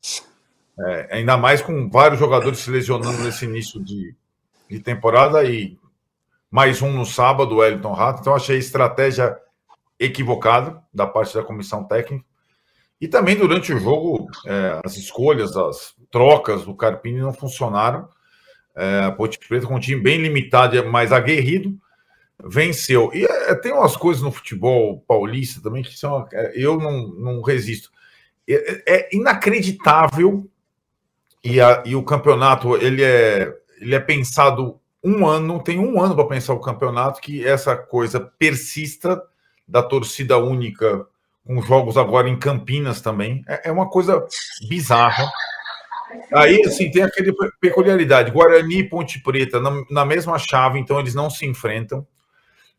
[0.80, 4.16] é, ainda mais com vários jogadores se lesionando nesse início de,
[4.70, 5.78] de temporada e
[6.50, 8.22] mais um no sábado, o Wellington Rato.
[8.22, 9.38] Então, achei a estratégia
[10.00, 12.26] equivocada da parte da comissão técnica.
[13.02, 18.08] E também durante o jogo, é, as escolhas, as trocas do Carpini não funcionaram.
[18.76, 21.76] É, a Ponte Preta, com um time bem limitado, mas aguerrido,
[22.46, 23.10] venceu.
[23.12, 26.28] E é, tem umas coisas no futebol paulista também que são.
[26.32, 27.90] É, eu não, não resisto.
[28.48, 30.48] É, é inacreditável
[31.44, 36.14] e, a, e o campeonato ele é, ele é pensado um ano, tem um ano
[36.14, 39.20] para pensar o campeonato, que essa coisa persista
[39.68, 41.08] da torcida única
[41.52, 43.44] com jogos agora em Campinas também.
[43.46, 44.26] É, é uma coisa
[44.70, 45.30] bizarra.
[46.34, 48.32] Aí, assim, tem aquele peculiaridade.
[48.32, 52.08] Guarani e Ponte Preta na, na, mesma chave, então eles não se enfrentam.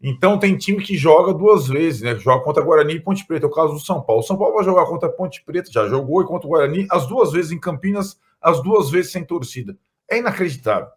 [0.02, 2.16] Então tem time que joga duas vezes, né?
[2.16, 3.46] Joga contra Guarani e Ponte Preta.
[3.46, 4.22] É o caso do São Paulo.
[4.22, 7.06] O São Paulo vai jogar contra Ponte Preta, já jogou, e contra o Guarani, as
[7.06, 9.76] duas vezes em Campinas, as duas vezes sem torcida.
[10.10, 10.88] É inacreditável.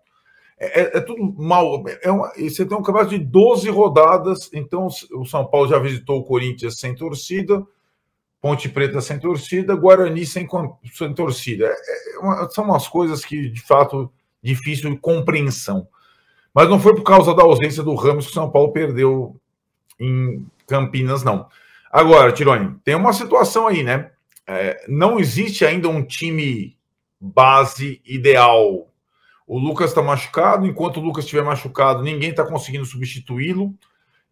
[0.58, 1.84] É, é, é tudo mal.
[2.02, 6.20] É uma, você tem um campeonato de 12 rodadas, então o São Paulo já visitou
[6.20, 7.66] o Corinthians sem torcida,
[8.42, 10.48] Ponte Preta sem torcida, Guarani sem,
[10.94, 11.66] sem torcida.
[11.66, 15.88] É, é uma, são umas coisas que, de fato, difícil de compreensão.
[16.54, 19.36] Mas não foi por causa da ausência do Ramos que o São Paulo perdeu
[20.00, 21.48] em Campinas, não.
[21.92, 24.12] Agora, Tironi, tem uma situação aí, né?
[24.48, 26.78] É, não existe ainda um time
[27.20, 28.88] base ideal.
[29.48, 33.74] O Lucas está machucado, enquanto o Lucas estiver machucado, ninguém está conseguindo substituí-lo.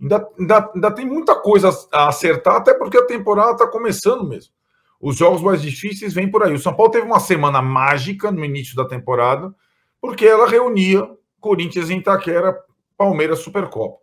[0.01, 4.51] Ainda, ainda, ainda tem muita coisa a acertar, até porque a temporada está começando mesmo.
[4.99, 6.53] Os jogos mais difíceis vêm por aí.
[6.53, 9.53] O São Paulo teve uma semana mágica no início da temporada,
[10.01, 11.07] porque ela reunia
[11.39, 12.57] Corinthians em Itaquera,
[12.97, 13.97] Palmeiras Supercopa.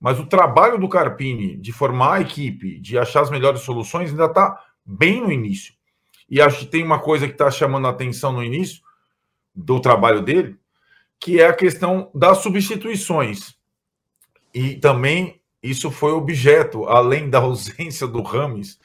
[0.00, 4.24] Mas o trabalho do Carpini de formar a equipe, de achar as melhores soluções, ainda
[4.24, 5.74] está bem no início.
[6.28, 8.80] E acho que tem uma coisa que está chamando a atenção no início
[9.54, 10.56] do trabalho dele,
[11.18, 13.54] que é a questão das substituições.
[14.54, 18.78] E também isso foi objeto, além da ausência do Rames,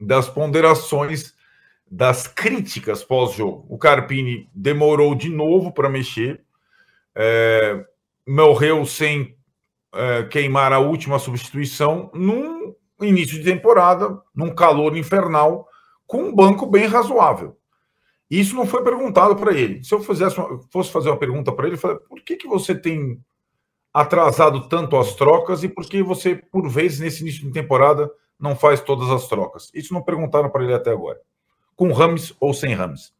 [0.00, 1.34] das ponderações,
[1.90, 3.66] das críticas pós-jogo.
[3.68, 6.42] O Carpini demorou de novo para mexer,
[7.14, 7.84] é,
[8.26, 9.36] morreu sem
[9.94, 15.68] é, queimar a última substituição num início de temporada, num calor infernal,
[16.06, 17.56] com um banco bem razoável.
[18.32, 19.84] Isso não foi perguntado para ele.
[19.84, 20.36] Se eu fizesse
[20.70, 23.20] fosse fazer uma pergunta para ele, eu falei, por que, que você tem
[23.92, 28.10] atrasado tanto as trocas e por que você, por vezes, nesse início de temporada,
[28.40, 29.70] não faz todas as trocas?
[29.74, 31.20] Isso não perguntaram para ele até agora.
[31.76, 33.14] Com Rames ou sem Rames.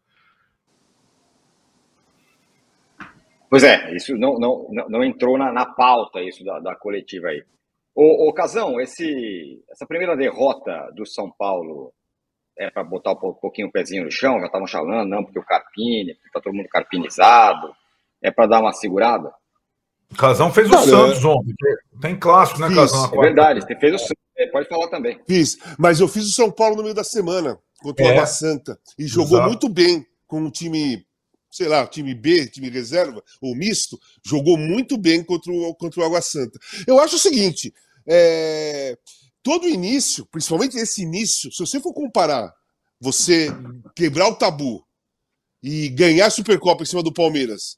[3.50, 7.44] Pois é, isso não, não, não entrou na, na pauta isso da, da coletiva aí.
[7.94, 11.92] Ô Casão, esse, essa primeira derrota do São Paulo
[12.58, 15.44] é para botar um pouquinho o pezinho no chão, já estavam falando, não, porque o
[15.44, 17.74] Carpini, está todo mundo carpinizado,
[18.20, 19.32] é para dar uma segurada?
[20.10, 21.54] O Casão fez o Santos ontem,
[22.00, 23.10] tem clássico, né, Casão?
[23.14, 25.18] É verdade, você fez o Santos, é, pode falar também.
[25.26, 28.12] Fiz, mas eu fiz o São Paulo no meio da semana, contra o é.
[28.12, 29.48] Água Santa, e jogou Exato.
[29.48, 31.04] muito bem com um time
[31.52, 36.04] sei lá, time B, time reserva, ou misto, jogou muito bem contra o, contra o
[36.04, 36.58] Água Santa.
[36.86, 37.72] Eu acho o seguinte:
[38.06, 38.96] é,
[39.42, 42.52] todo início, principalmente esse início, se você for comparar
[43.02, 43.48] você
[43.96, 44.86] quebrar o tabu
[45.60, 47.76] e ganhar a Supercopa em cima do Palmeiras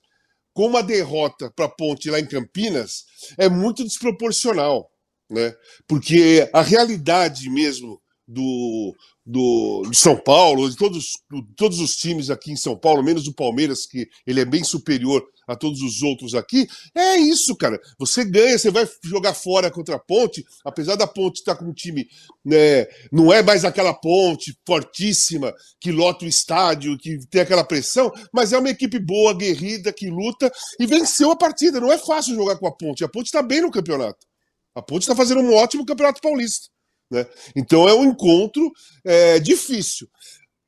[0.53, 3.05] com uma derrota para a Ponte lá em Campinas,
[3.39, 4.89] é muito desproporcional.
[5.31, 5.55] Né?
[5.89, 8.95] Porque a realidade mesmo do,
[9.27, 11.12] do, de São Paulo, de todos,
[11.57, 15.25] todos os times aqui em São Paulo, menos o Palmeiras, que ele é bem superior
[15.47, 16.66] a todos os outros aqui.
[16.95, 17.79] É isso, cara.
[17.99, 21.72] Você ganha, você vai jogar fora contra a Ponte, apesar da Ponte estar com um
[21.72, 22.07] time,
[22.45, 28.12] né, não é mais aquela Ponte fortíssima que lota o estádio, que tem aquela pressão,
[28.33, 31.81] mas é uma equipe boa, guerrida, que luta e venceu a partida.
[31.81, 33.05] Não é fácil jogar com a Ponte.
[33.05, 34.27] A Ponte está bem no campeonato.
[34.75, 36.74] A Ponte está fazendo um ótimo campeonato paulista.
[37.11, 37.27] Né?
[37.55, 38.73] Então é um encontro
[39.05, 40.09] é, difícil.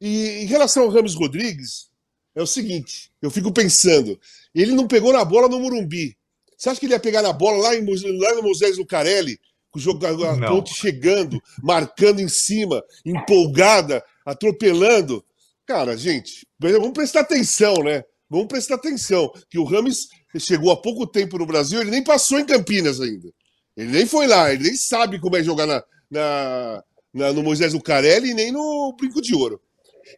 [0.01, 1.89] E em relação ao Rames Rodrigues,
[2.35, 4.19] é o seguinte: eu fico pensando,
[4.55, 6.17] ele não pegou na bola no Murumbi.
[6.57, 7.85] Você acha que ele ia pegar na bola lá, em,
[8.19, 9.39] lá no Moisés Lucarelli,
[9.71, 15.25] com o jogador a ponte chegando, marcando em cima, empolgada, atropelando?
[15.67, 18.05] Cara, gente, vamos prestar atenção, né?
[18.29, 20.09] Vamos prestar atenção, que o Rames
[20.39, 23.33] chegou há pouco tempo no Brasil, ele nem passou em Campinas ainda.
[23.77, 26.83] Ele nem foi lá, ele nem sabe como é jogar na, na,
[27.13, 29.61] na, no Moisés Lucarelli, nem no Brinco de Ouro.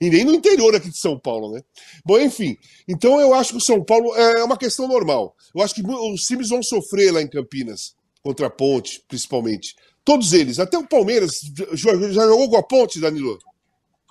[0.01, 1.62] E nem no interior aqui de São Paulo, né?
[2.05, 2.57] Bom, enfim.
[2.86, 5.34] Então eu acho que o São Paulo é uma questão normal.
[5.55, 9.74] Eu acho que os times vão sofrer lá em Campinas, contra a Ponte, principalmente.
[10.05, 10.59] Todos eles.
[10.59, 11.41] Até o Palmeiras
[11.72, 13.39] já, já jogou com a Ponte, Danilo?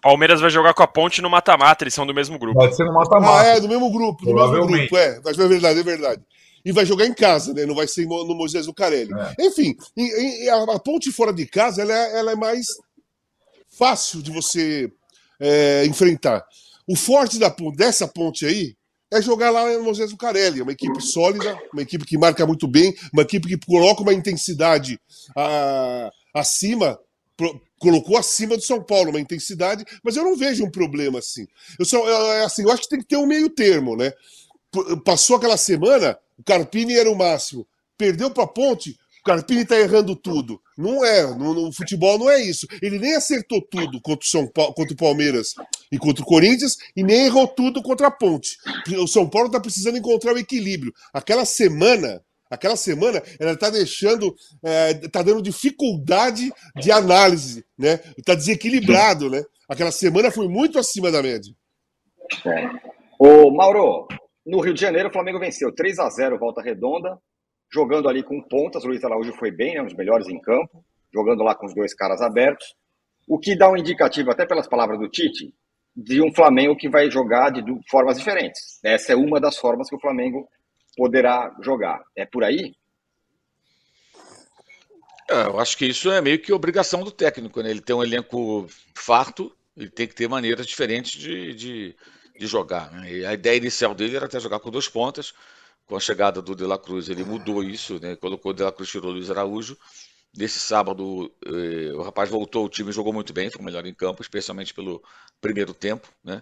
[0.02, 2.58] Palmeiras vai jogar com a Ponte no mata-mata, eles são do mesmo grupo.
[2.58, 3.42] Pode ser no mata-mata.
[3.42, 5.22] Ah, é, do mesmo grupo, do mesmo grupo, é.
[5.24, 6.24] Mas é verdade, é verdade
[6.64, 7.66] e vai jogar em casa, né?
[7.66, 9.12] Não vai ser no Moisés Lucarelli.
[9.14, 9.46] É.
[9.46, 9.76] Enfim,
[10.74, 12.68] a, ponte fora de casa ela é, ela é mais
[13.70, 14.92] fácil de você
[15.40, 16.46] é, enfrentar.
[16.88, 18.76] O forte da, dessa ponte aí
[19.12, 22.96] é jogar lá no Moisés Lucarelli, uma equipe sólida, uma equipe que marca muito bem,
[23.14, 25.00] uma equipe que coloca uma intensidade
[25.36, 27.00] a, acima,
[27.80, 31.48] colocou acima do São Paulo uma intensidade, mas eu não vejo um problema assim.
[31.80, 34.12] Eu, só, eu, assim, eu acho que tem que ter um meio termo, né?
[35.06, 37.68] Passou aquela semana, o Carpini era o máximo.
[37.98, 40.62] Perdeu para a ponte, o Carpini está errando tudo.
[40.78, 42.68] Não é, no, no, futebol não é isso.
[42.82, 45.56] Ele nem acertou tudo contra o, São Paulo, contra o Palmeiras
[45.92, 48.58] e contra o Corinthians e nem errou tudo contra a ponte.
[49.00, 50.94] O São Paulo está precisando encontrar o equilíbrio.
[51.14, 54.34] Aquela semana, Aquela semana ela está deixando,
[55.04, 58.00] está é, dando dificuldade de análise, né?
[58.18, 59.44] Está desequilibrado, né?
[59.68, 61.54] Aquela semana foi muito acima da média.
[62.46, 62.70] É.
[63.20, 64.08] Ô, Mauro,
[64.48, 67.18] no Rio de Janeiro o Flamengo venceu 3 a 0 volta redonda,
[67.72, 68.84] jogando ali com pontas.
[68.84, 70.84] O Luiz Araújo foi bem, né, um dos melhores em campo,
[71.14, 72.74] jogando lá com os dois caras abertos.
[73.28, 75.54] O que dá um indicativo, até pelas palavras do Tite,
[75.94, 78.80] de um Flamengo que vai jogar de formas diferentes.
[78.84, 80.48] Essa é uma das formas que o Flamengo
[80.96, 82.02] poderá jogar.
[82.16, 82.74] É por aí?
[85.30, 87.70] É, eu acho que isso é meio que obrigação do técnico, né?
[87.70, 91.96] Ele tem um elenco farto, ele tem que ter maneiras diferentes de, de,
[92.38, 92.92] de jogar.
[92.92, 93.12] Né?
[93.12, 95.34] E a ideia inicial dele era até jogar com duas pontas.
[95.86, 98.18] Com a chegada do De La Cruz, ele mudou isso, né?
[98.18, 99.78] Colocou o De La Cruz, tirou o Luiz Araújo.
[100.36, 103.94] Nesse sábado, eh, o rapaz voltou, o time jogou muito bem, foi o melhor em
[103.94, 105.02] campo, especialmente pelo
[105.40, 106.42] primeiro tempo, né?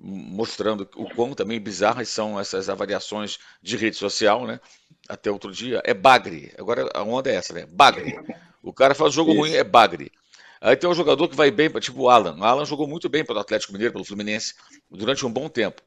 [0.00, 4.60] mostrando o quão também bizarras são essas avaliações de rede social, né?
[5.08, 6.52] Até outro dia, é bagre.
[6.58, 7.66] Agora a onda é essa, né?
[7.66, 8.18] Bagre.
[8.62, 9.40] O cara faz jogo Isso.
[9.40, 10.10] ruim, é bagre.
[10.64, 12.38] Aí tem um jogador que vai bem, tipo o Alan.
[12.38, 14.54] O Alan jogou muito bem pelo Atlético Mineiro, pelo Fluminense,
[14.90, 15.82] durante um bom tempo.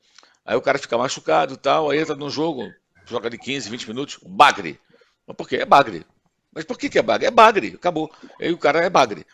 [0.46, 2.72] Aí o cara fica machucado e tal, aí entra no jogo,
[3.04, 4.80] joga de 15, 20 minutos, bagre.
[5.26, 5.56] Mas por quê?
[5.56, 6.06] É bagre.
[6.54, 7.26] Mas por que, que é bagre?
[7.26, 8.12] É bagre, acabou.
[8.40, 9.26] Aí o cara é bagre.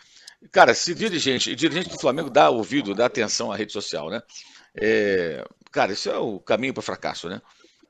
[0.50, 4.24] Cara, se dirigente, dirigente do Flamengo dá ouvido, dá atenção à rede social, né?
[4.74, 7.42] É, cara, isso é o caminho para fracasso, né?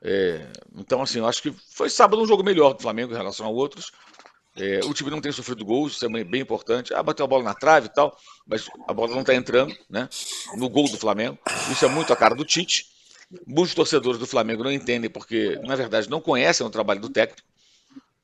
[0.02, 3.46] É, então, assim, eu acho que foi sábado um jogo melhor do Flamengo em relação
[3.46, 3.92] a outros.
[4.56, 6.94] É, o time não tem sofrido gols, isso é bem importante.
[6.94, 10.08] Ah, bateu a bola na trave e tal, mas a bola não está entrando, né?
[10.56, 11.38] No gol do Flamengo.
[11.70, 12.86] Isso é muito a cara do Tite.
[13.46, 17.42] Muitos torcedores do Flamengo não entendem porque, na verdade, não conhecem o trabalho do técnico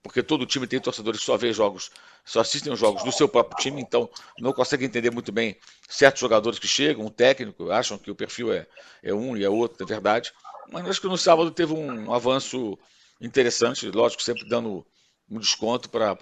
[0.02, 1.90] porque todo time tem torcedores que só vê jogos,
[2.24, 4.08] só assistem os jogos do seu próprio time, então
[4.38, 5.56] não consegue entender muito bem
[5.88, 8.66] certos jogadores que chegam, o técnico, acham que o perfil é,
[9.02, 10.32] é um e é outro, é verdade.
[10.72, 12.78] Mas acho que no sábado teve um avanço
[13.20, 14.86] interessante, lógico, sempre dando
[15.30, 16.16] um desconto para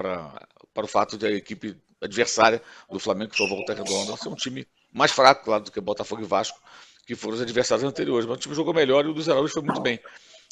[0.77, 4.67] o fato de a equipe adversária do Flamengo, que foi Volta Redonda, ser um time
[4.93, 6.61] mais fraco, claro, do que Botafogo e Vasco,
[7.07, 8.27] que foram os adversários anteriores.
[8.27, 9.99] Mas o time jogou melhor e o dos Araújo foi muito bem.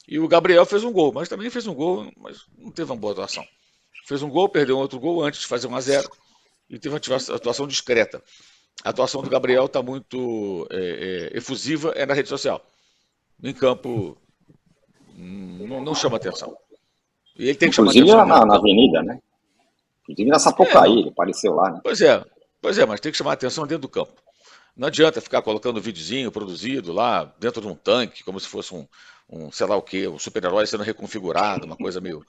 [0.09, 2.99] E o Gabriel fez um gol, mas também fez um gol, mas não teve uma
[2.99, 3.45] boa atuação.
[4.07, 6.11] Fez um gol, perdeu um outro gol antes de fazer 1 a 0
[6.71, 8.23] e teve uma atuação discreta.
[8.85, 12.65] A atuação do Gabriel está muito é, é, efusiva, é na rede social.
[13.43, 14.17] Em campo,
[15.15, 16.57] não, não chama atenção.
[17.39, 18.39] E ele tem que chamar Inclusive atenção.
[18.39, 19.19] Na, na avenida, né?
[20.03, 21.71] Inclusive na Sapucaí, é, ele apareceu lá.
[21.71, 21.81] Né?
[21.83, 22.25] Pois é,
[22.61, 24.13] pois é, mas tem que chamar atenção dentro do campo.
[24.77, 28.87] Não adianta ficar colocando videozinho produzido lá dentro de um tanque, como se fosse um,
[29.29, 32.25] um sei lá o que, um super-herói sendo reconfigurado, uma coisa meio.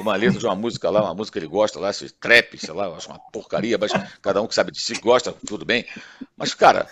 [0.00, 2.74] uma letra de uma música lá, uma música que ele gosta lá, esse trap, sei
[2.74, 5.86] lá, eu acho uma porcaria, mas cada um que sabe de si gosta, tudo bem.
[6.36, 6.88] Mas, cara,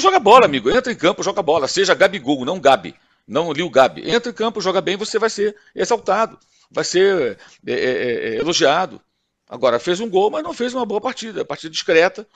[0.00, 2.94] joga bola, amigo, entra em campo, joga bola, seja Gabigol, não Gabi,
[3.26, 4.10] não Lil Gabi.
[4.10, 6.36] Entra em campo, joga bem, você vai ser exaltado,
[6.70, 9.00] vai ser é, é, é, elogiado.
[9.48, 12.26] Agora, fez um gol, mas não fez uma boa partida, partida discreta,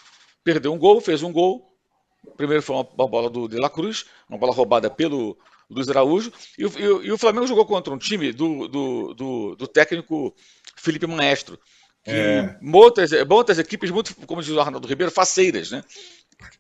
[0.43, 1.71] perdeu um gol, fez um gol.
[2.37, 5.39] Primeiro foi uma, uma bola do De La Cruz, uma bola roubada pelo
[5.71, 6.33] Luiz Araújo.
[6.59, 10.35] E, e, e, o Flamengo jogou contra um time do, do, do, do técnico
[10.77, 11.59] Felipe Maestro.
[12.03, 12.59] Que é.
[12.61, 15.83] monta, monta as equipes muito, como diz o Arnaldo Ribeiro, faceiras, né?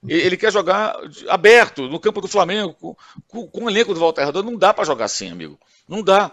[0.06, 0.96] Ele quer jogar
[1.28, 2.96] aberto no campo do Flamengo, com,
[3.26, 4.50] com, com o elenco do Walter Redondo.
[4.50, 5.58] Não dá para jogar assim, amigo.
[5.88, 6.30] Não dá.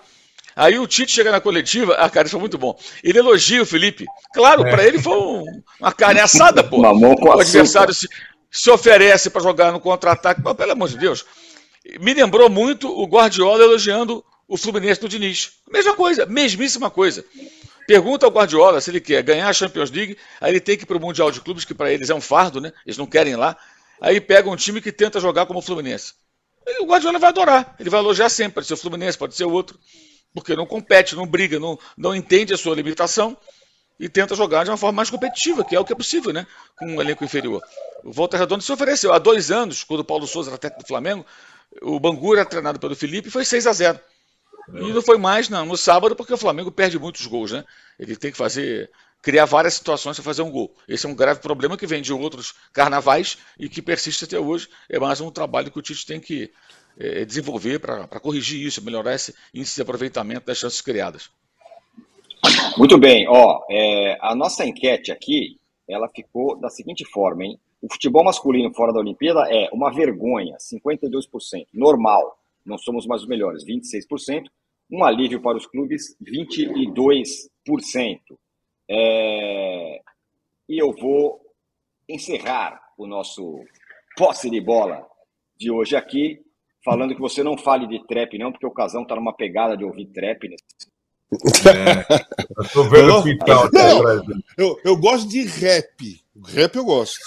[0.56, 2.78] Aí o Tite chega na coletiva, ah, cara, isso foi muito bom.
[3.04, 4.06] Ele elogia o Felipe.
[4.34, 4.72] Claro, é.
[4.72, 5.44] para ele foi um,
[5.80, 6.82] uma carne assada, pô.
[6.82, 8.08] o adversário se,
[8.50, 10.42] se oferece para jogar no contra-ataque.
[10.42, 11.26] Pelo amor de Deus.
[12.00, 15.54] Me lembrou muito o Guardiola elogiando o Fluminense do Diniz.
[15.72, 17.24] Mesma coisa, mesmíssima coisa.
[17.88, 20.86] Pergunta ao Guardiola se ele quer ganhar a Champions League, aí ele tem que ir
[20.86, 22.72] para o Mundial de Clubes, que para eles é um fardo, né?
[22.86, 23.58] Eles não querem ir lá.
[24.00, 26.14] Aí pega um time que tenta jogar como o Fluminense.
[26.68, 29.46] E o Guardiola vai adorar, ele vai elogiar sempre, pode ser o Fluminense, pode ser
[29.46, 29.80] o outro,
[30.34, 33.38] porque não compete, não briga, não, não entende a sua limitação
[34.00, 36.48] e tenta jogar de uma forma mais competitiva, que é o que é possível, né?
[36.78, 37.62] Com um elenco inferior.
[38.04, 40.88] O Volta Redondo se ofereceu há dois anos, quando o Paulo Souza era técnico do
[40.88, 41.26] Flamengo,
[41.82, 44.00] o Bangu era treinado pelo Felipe e foi 6 a 0
[44.74, 47.64] E não foi mais não, no sábado, porque o Flamengo perde muitos gols, né?
[48.00, 48.90] Ele tem que fazer,
[49.22, 50.76] criar várias situações para fazer um gol.
[50.88, 54.68] Esse é um grave problema que vem de outros carnavais e que persiste até hoje.
[54.90, 56.52] É mais um trabalho que o Tite tem que
[57.02, 61.30] é, desenvolver para corrigir isso, melhorar esse índice de aproveitamento das chances criadas.
[62.78, 67.60] Muito bem, ó, é, a nossa enquete aqui, ela ficou da seguinte forma, hein?
[67.82, 71.66] O futebol masculino fora da Olimpíada é uma vergonha, 52%.
[71.74, 74.46] Normal, não somos mais os melhores, 26%.
[74.92, 78.20] Um alívio para os clubes, 22%.
[78.90, 80.02] É...
[80.70, 81.42] E eu vou
[82.08, 83.64] encerrar o nosso
[84.16, 85.08] posse de bola
[85.58, 86.40] de hoje aqui,
[86.84, 89.84] falando que você não fale de trap, não, porque o Casão está numa pegada de
[89.84, 90.64] ouvir trap nesse
[91.68, 92.06] É,
[92.58, 94.36] eu tô vendo aqui não.
[94.58, 96.22] Eu, eu gosto de rap.
[96.48, 97.20] Rap eu gosto.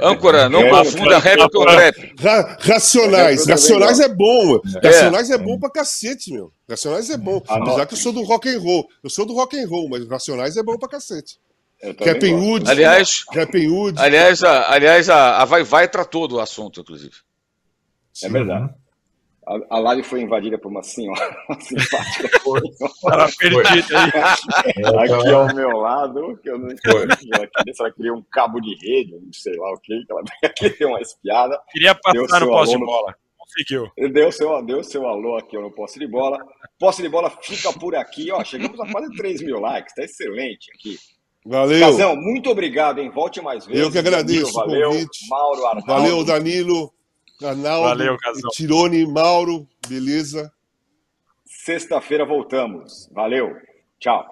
[0.00, 2.14] Âncora, não É, confunda rap com rap.
[2.20, 3.40] Ra- racionais.
[3.40, 4.60] Também Racionais é bom.
[4.80, 4.86] É.
[4.86, 6.52] Racionais é bom pra cacete, meu.
[6.68, 7.42] Racionais é bom.
[7.48, 7.56] Ah.
[7.56, 8.86] Apesar que eu sou do rock and roll.
[9.02, 11.36] Eu sou do rock and roll, mas Racionais é bom pra cacete.
[11.82, 12.46] Eu também Cap'n gosto.
[12.46, 12.70] Wood.
[12.70, 13.98] Aliás, Rapping Wood.
[14.00, 17.16] aliás, a, aliás, a, a Vai Vai tratou do assunto, inclusive.
[18.22, 18.72] É verdade.
[19.44, 22.30] A, a live foi invadida por uma senhora uma simpática.
[23.02, 25.14] Tava perdido aí.
[25.18, 27.28] aqui ao meu lado, que eu não entendi.
[27.34, 30.12] Ela queria, se ela queria um cabo de rede, não sei lá o que, que
[30.12, 30.22] ela
[30.78, 31.60] deu uma espiada.
[31.72, 33.16] Queria passar no seu posse de bola.
[33.36, 33.90] Conseguiu.
[34.12, 36.38] Deu seu, deu seu alô aqui no posse de bola.
[36.78, 38.44] Posse de bola fica por aqui, ó.
[38.44, 40.96] Chegamos a quase 3 mil likes, tá excelente aqui.
[41.44, 41.80] Valeu.
[41.80, 43.10] Casão, muito obrigado, hein?
[43.10, 43.82] Volte mais vezes.
[43.82, 44.90] Eu que agradeço Danilo, o valeu.
[44.90, 45.28] convite.
[45.28, 45.86] Mauro, Arnaldo.
[45.86, 46.92] Valeu, Danilo.
[47.42, 47.88] Arnaldo.
[47.88, 48.50] Valeu, Casão.
[48.52, 49.66] Tirone, Mauro.
[49.88, 50.52] Beleza.
[51.44, 53.08] Sexta-feira voltamos.
[53.12, 53.56] Valeu.
[53.98, 54.24] Tchau.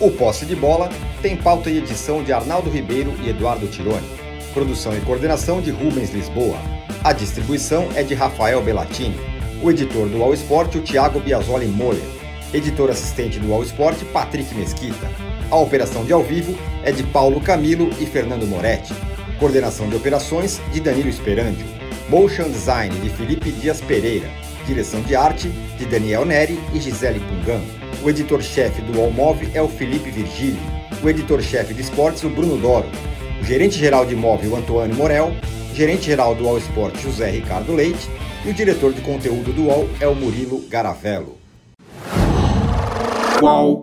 [0.00, 0.90] O Posse de Bola
[1.22, 4.06] tem pauta e edição de Arnaldo Ribeiro e Eduardo Tironi.
[4.52, 6.58] Produção e coordenação de Rubens Lisboa.
[7.06, 9.16] A distribuição é de Rafael Bellatini.
[9.62, 12.02] O editor do All Sport, o Thiago Biasoli Moller.
[12.52, 15.08] Editor assistente do All Sport, Patrick Mesquita.
[15.48, 18.92] A operação de ao vivo é de Paulo Camilo e Fernando Moretti.
[19.38, 21.64] Coordenação de operações de Danilo Esperandio.
[22.08, 24.28] Motion Design de Felipe Dias Pereira.
[24.66, 25.48] Direção de arte
[25.78, 27.60] de Daniel Neri e Gisele Pungan.
[28.02, 30.58] O editor-chefe do Allmove é o Felipe Virgílio.
[31.04, 32.88] O editor-chefe de esportes, o Bruno Doro.
[33.40, 35.32] O gerente-geral de imóvel, Antônio Morel.
[35.74, 38.08] Gerente-geral do All Sport, José Ricardo Leite.
[38.44, 41.36] E o diretor de conteúdo do UOL é o Murilo Garavello.
[43.38, 43.75] Qual?